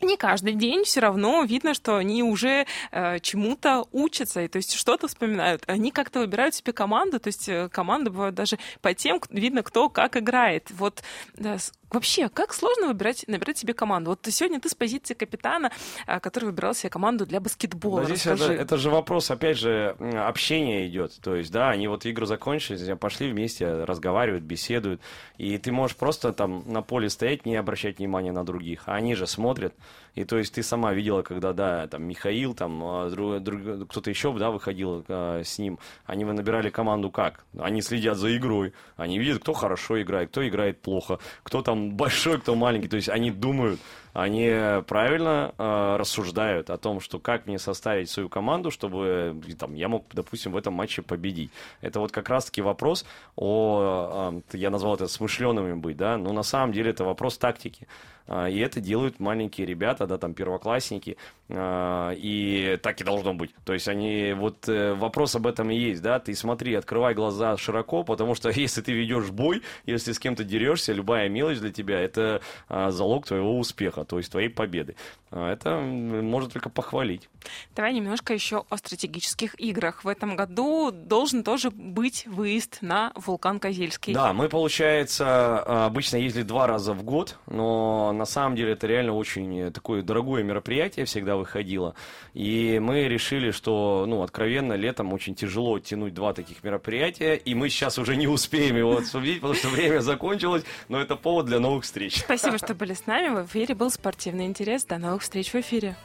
не 0.01 0.17
каждый 0.17 0.53
день 0.53 0.83
все 0.83 1.01
равно 1.01 1.43
видно, 1.43 1.73
что 1.73 1.97
они 1.97 2.23
уже 2.23 2.65
э, 2.91 3.19
чему-то 3.19 3.85
учатся, 3.91 4.41
и 4.41 4.47
то 4.47 4.57
есть 4.57 4.73
что-то 4.73 5.07
вспоминают. 5.07 5.63
Они 5.67 5.91
как-то 5.91 6.19
выбирают 6.19 6.55
себе 6.55 6.73
команду, 6.73 7.19
то 7.19 7.27
есть 7.27 7.49
э, 7.49 7.69
команды 7.69 8.09
бывают 8.09 8.35
даже 8.35 8.57
по 8.81 8.93
тем, 8.93 9.21
видно, 9.29 9.63
кто 9.63 9.89
как 9.89 10.17
играет. 10.17 10.71
Вот 10.71 11.03
да, 11.35 11.57
Вообще, 11.91 12.29
как 12.29 12.53
сложно 12.53 12.87
выбирать, 12.87 13.25
набирать 13.27 13.57
себе 13.57 13.73
команду? 13.73 14.11
Вот 14.11 14.19
сегодня 14.29 14.59
ты 14.59 14.69
с 14.69 14.75
позиции 14.75 15.13
капитана, 15.13 15.71
а, 16.05 16.19
который 16.19 16.45
выбирал 16.45 16.73
себе 16.73 16.89
команду 16.89 17.25
для 17.25 17.39
баскетбола. 17.39 18.05
здесь 18.05 18.27
это, 18.27 18.51
это 18.53 18.77
же 18.77 18.89
вопрос, 18.89 19.31
опять 19.31 19.57
же, 19.57 19.95
общения 19.99 20.87
идет. 20.87 21.19
То 21.21 21.35
есть, 21.35 21.51
да, 21.51 21.69
они 21.69 21.87
вот 21.87 22.05
игру 22.05 22.25
закончили, 22.25 22.93
пошли 22.93 23.31
вместе, 23.31 23.83
разговаривают, 23.83 24.43
беседуют. 24.43 25.01
И 25.37 25.57
ты 25.57 25.71
можешь 25.71 25.97
просто 25.97 26.33
там 26.33 26.63
на 26.67 26.81
поле 26.81 27.09
стоять, 27.09 27.45
не 27.45 27.55
обращать 27.55 27.97
внимания 27.97 28.31
на 28.31 28.45
других. 28.45 28.83
А 28.85 28.95
они 28.95 29.15
же 29.15 29.25
смотрят. 29.25 29.73
И 30.15 30.23
то 30.25 30.37
есть 30.37 30.53
ты 30.53 30.63
сама 30.63 30.93
видела, 30.93 31.21
когда, 31.21 31.53
да, 31.53 31.87
там 31.87 32.03
Михаил, 32.03 32.53
там 32.53 32.81
а, 32.83 33.09
друг, 33.09 33.41
друг, 33.41 33.89
кто-то 33.89 34.09
еще, 34.09 34.33
да, 34.33 34.51
выходил 34.51 35.05
а, 35.07 35.41
с 35.43 35.57
ним. 35.59 35.79
Они 36.05 36.25
вы 36.25 36.33
набирали 36.33 36.69
команду 36.69 37.11
как? 37.11 37.45
Они 37.57 37.81
следят 37.81 38.17
за 38.17 38.35
игрой. 38.35 38.73
Они 38.97 39.19
видят, 39.19 39.41
кто 39.41 39.53
хорошо 39.53 40.01
играет, 40.01 40.29
кто 40.29 40.47
играет 40.47 40.81
плохо, 40.81 41.19
кто 41.43 41.61
там 41.61 41.95
большой, 41.95 42.39
кто 42.39 42.55
маленький. 42.55 42.87
То 42.87 42.97
есть 42.97 43.09
они 43.09 43.31
думают, 43.31 43.79
они 44.13 44.81
правильно 44.87 45.53
э, 45.57 45.95
рассуждают 45.97 46.69
о 46.69 46.77
том, 46.77 46.99
что 46.99 47.19
как 47.19 47.47
мне 47.47 47.59
составить 47.59 48.09
свою 48.09 48.29
команду, 48.29 48.71
чтобы 48.71 49.41
там, 49.57 49.75
я 49.75 49.87
мог, 49.87 50.05
допустим, 50.13 50.51
в 50.51 50.57
этом 50.57 50.73
матче 50.73 51.01
победить. 51.01 51.51
Это 51.81 51.99
вот 51.99 52.11
как 52.11 52.29
раз-таки 52.29 52.61
вопрос 52.61 53.05
о, 53.35 54.31
э, 54.51 54.57
я 54.57 54.69
назвал 54.69 54.95
это 54.95 55.07
смышленными 55.07 55.73
быть, 55.73 55.97
да, 55.97 56.17
но 56.17 56.33
на 56.33 56.43
самом 56.43 56.73
деле 56.73 56.91
это 56.91 57.03
вопрос 57.03 57.37
тактики. 57.37 57.87
А, 58.31 58.47
и 58.47 58.59
это 58.59 58.79
делают 58.79 59.19
маленькие 59.19 59.65
ребята, 59.65 60.05
да, 60.05 60.19
там 60.19 60.35
первоклассники, 60.35 61.17
а, 61.49 62.11
и 62.15 62.77
так 62.83 63.01
и 63.01 63.03
должно 63.03 63.33
быть. 63.33 63.55
То 63.65 63.73
есть 63.73 63.87
они, 63.87 64.33
вот 64.37 64.69
э, 64.69 64.93
вопрос 64.93 65.35
об 65.35 65.47
этом 65.47 65.71
и 65.71 65.75
есть, 65.75 66.03
да, 66.03 66.19
ты 66.19 66.35
смотри, 66.35 66.75
открывай 66.75 67.15
глаза 67.15 67.57
широко, 67.57 68.03
потому 68.03 68.35
что 68.35 68.49
если 68.55 68.81
ты 68.81 68.91
ведешь 68.93 69.31
бой, 69.31 69.63
если 69.87 70.11
с 70.11 70.19
кем-то 70.19 70.43
дерешься, 70.43 70.93
любая 70.93 71.27
мелочь 71.27 71.57
для 71.57 71.71
тебя, 71.71 71.99
это 71.99 72.41
а, 72.67 72.91
залог 72.91 73.25
твоего 73.25 73.57
успеха, 73.57 73.98
то 74.05 74.17
есть 74.17 74.31
твоей 74.31 74.49
победы. 74.49 74.95
Это 75.31 75.77
можно 75.77 76.49
только 76.49 76.69
похвалить. 76.69 77.29
Давай 77.75 77.93
немножко 77.93 78.33
еще 78.33 78.65
о 78.69 78.77
стратегических 78.77 79.59
играх. 79.59 80.03
В 80.03 80.07
этом 80.07 80.35
году 80.35 80.91
должен 80.91 81.43
тоже 81.43 81.69
быть 81.71 82.25
выезд 82.27 82.79
на 82.81 83.11
вулкан 83.15 83.59
Козельский. 83.59 84.13
Да, 84.13 84.33
мы, 84.33 84.49
получается, 84.49 85.59
обычно 85.85 86.17
ездили 86.17 86.43
два 86.43 86.67
раза 86.67 86.93
в 86.93 87.03
год, 87.03 87.37
но 87.47 88.11
на 88.11 88.25
самом 88.25 88.55
деле 88.55 88.73
это 88.73 88.87
реально 88.87 89.13
очень 89.13 89.71
такое 89.71 90.01
дорогое 90.01 90.43
мероприятие 90.43 91.05
всегда 91.05 91.35
выходило. 91.37 91.95
И 92.33 92.79
мы 92.79 93.07
решили, 93.07 93.51
что, 93.51 94.05
ну, 94.07 94.23
откровенно, 94.23 94.73
летом 94.73 95.13
очень 95.13 95.35
тяжело 95.35 95.79
тянуть 95.79 96.13
два 96.13 96.33
таких 96.33 96.63
мероприятия, 96.63 97.35
и 97.35 97.55
мы 97.55 97.69
сейчас 97.69 97.97
уже 97.97 98.15
не 98.15 98.27
успеем 98.27 98.77
его 98.77 98.97
обсудить, 98.97 99.41
потому 99.41 99.53
что 99.55 99.69
время 99.69 99.99
закончилось, 99.99 100.63
но 100.87 100.99
это 100.99 101.15
повод 101.15 101.45
для 101.45 101.59
новых 101.59 101.83
встреч. 101.83 102.19
Спасибо, 102.19 102.57
что 102.57 102.73
были 102.73 102.93
с 102.93 103.05
нами. 103.05 103.41
В 103.41 103.47
эфире 103.47 103.75
был 103.89 103.91
спортивный 103.91 104.45
интерес. 104.45 104.85
До 104.85 104.97
новых 104.99 105.23
встреч 105.23 105.51
в 105.51 105.55
эфире. 105.55 105.95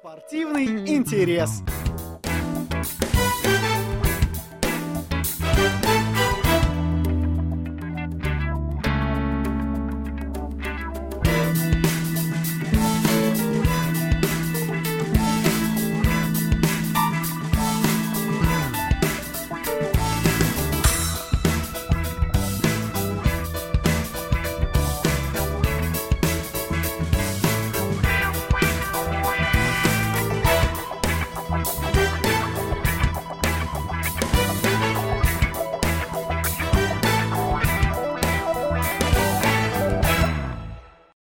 Спортивный 0.00 0.66
интерес. 0.94 1.62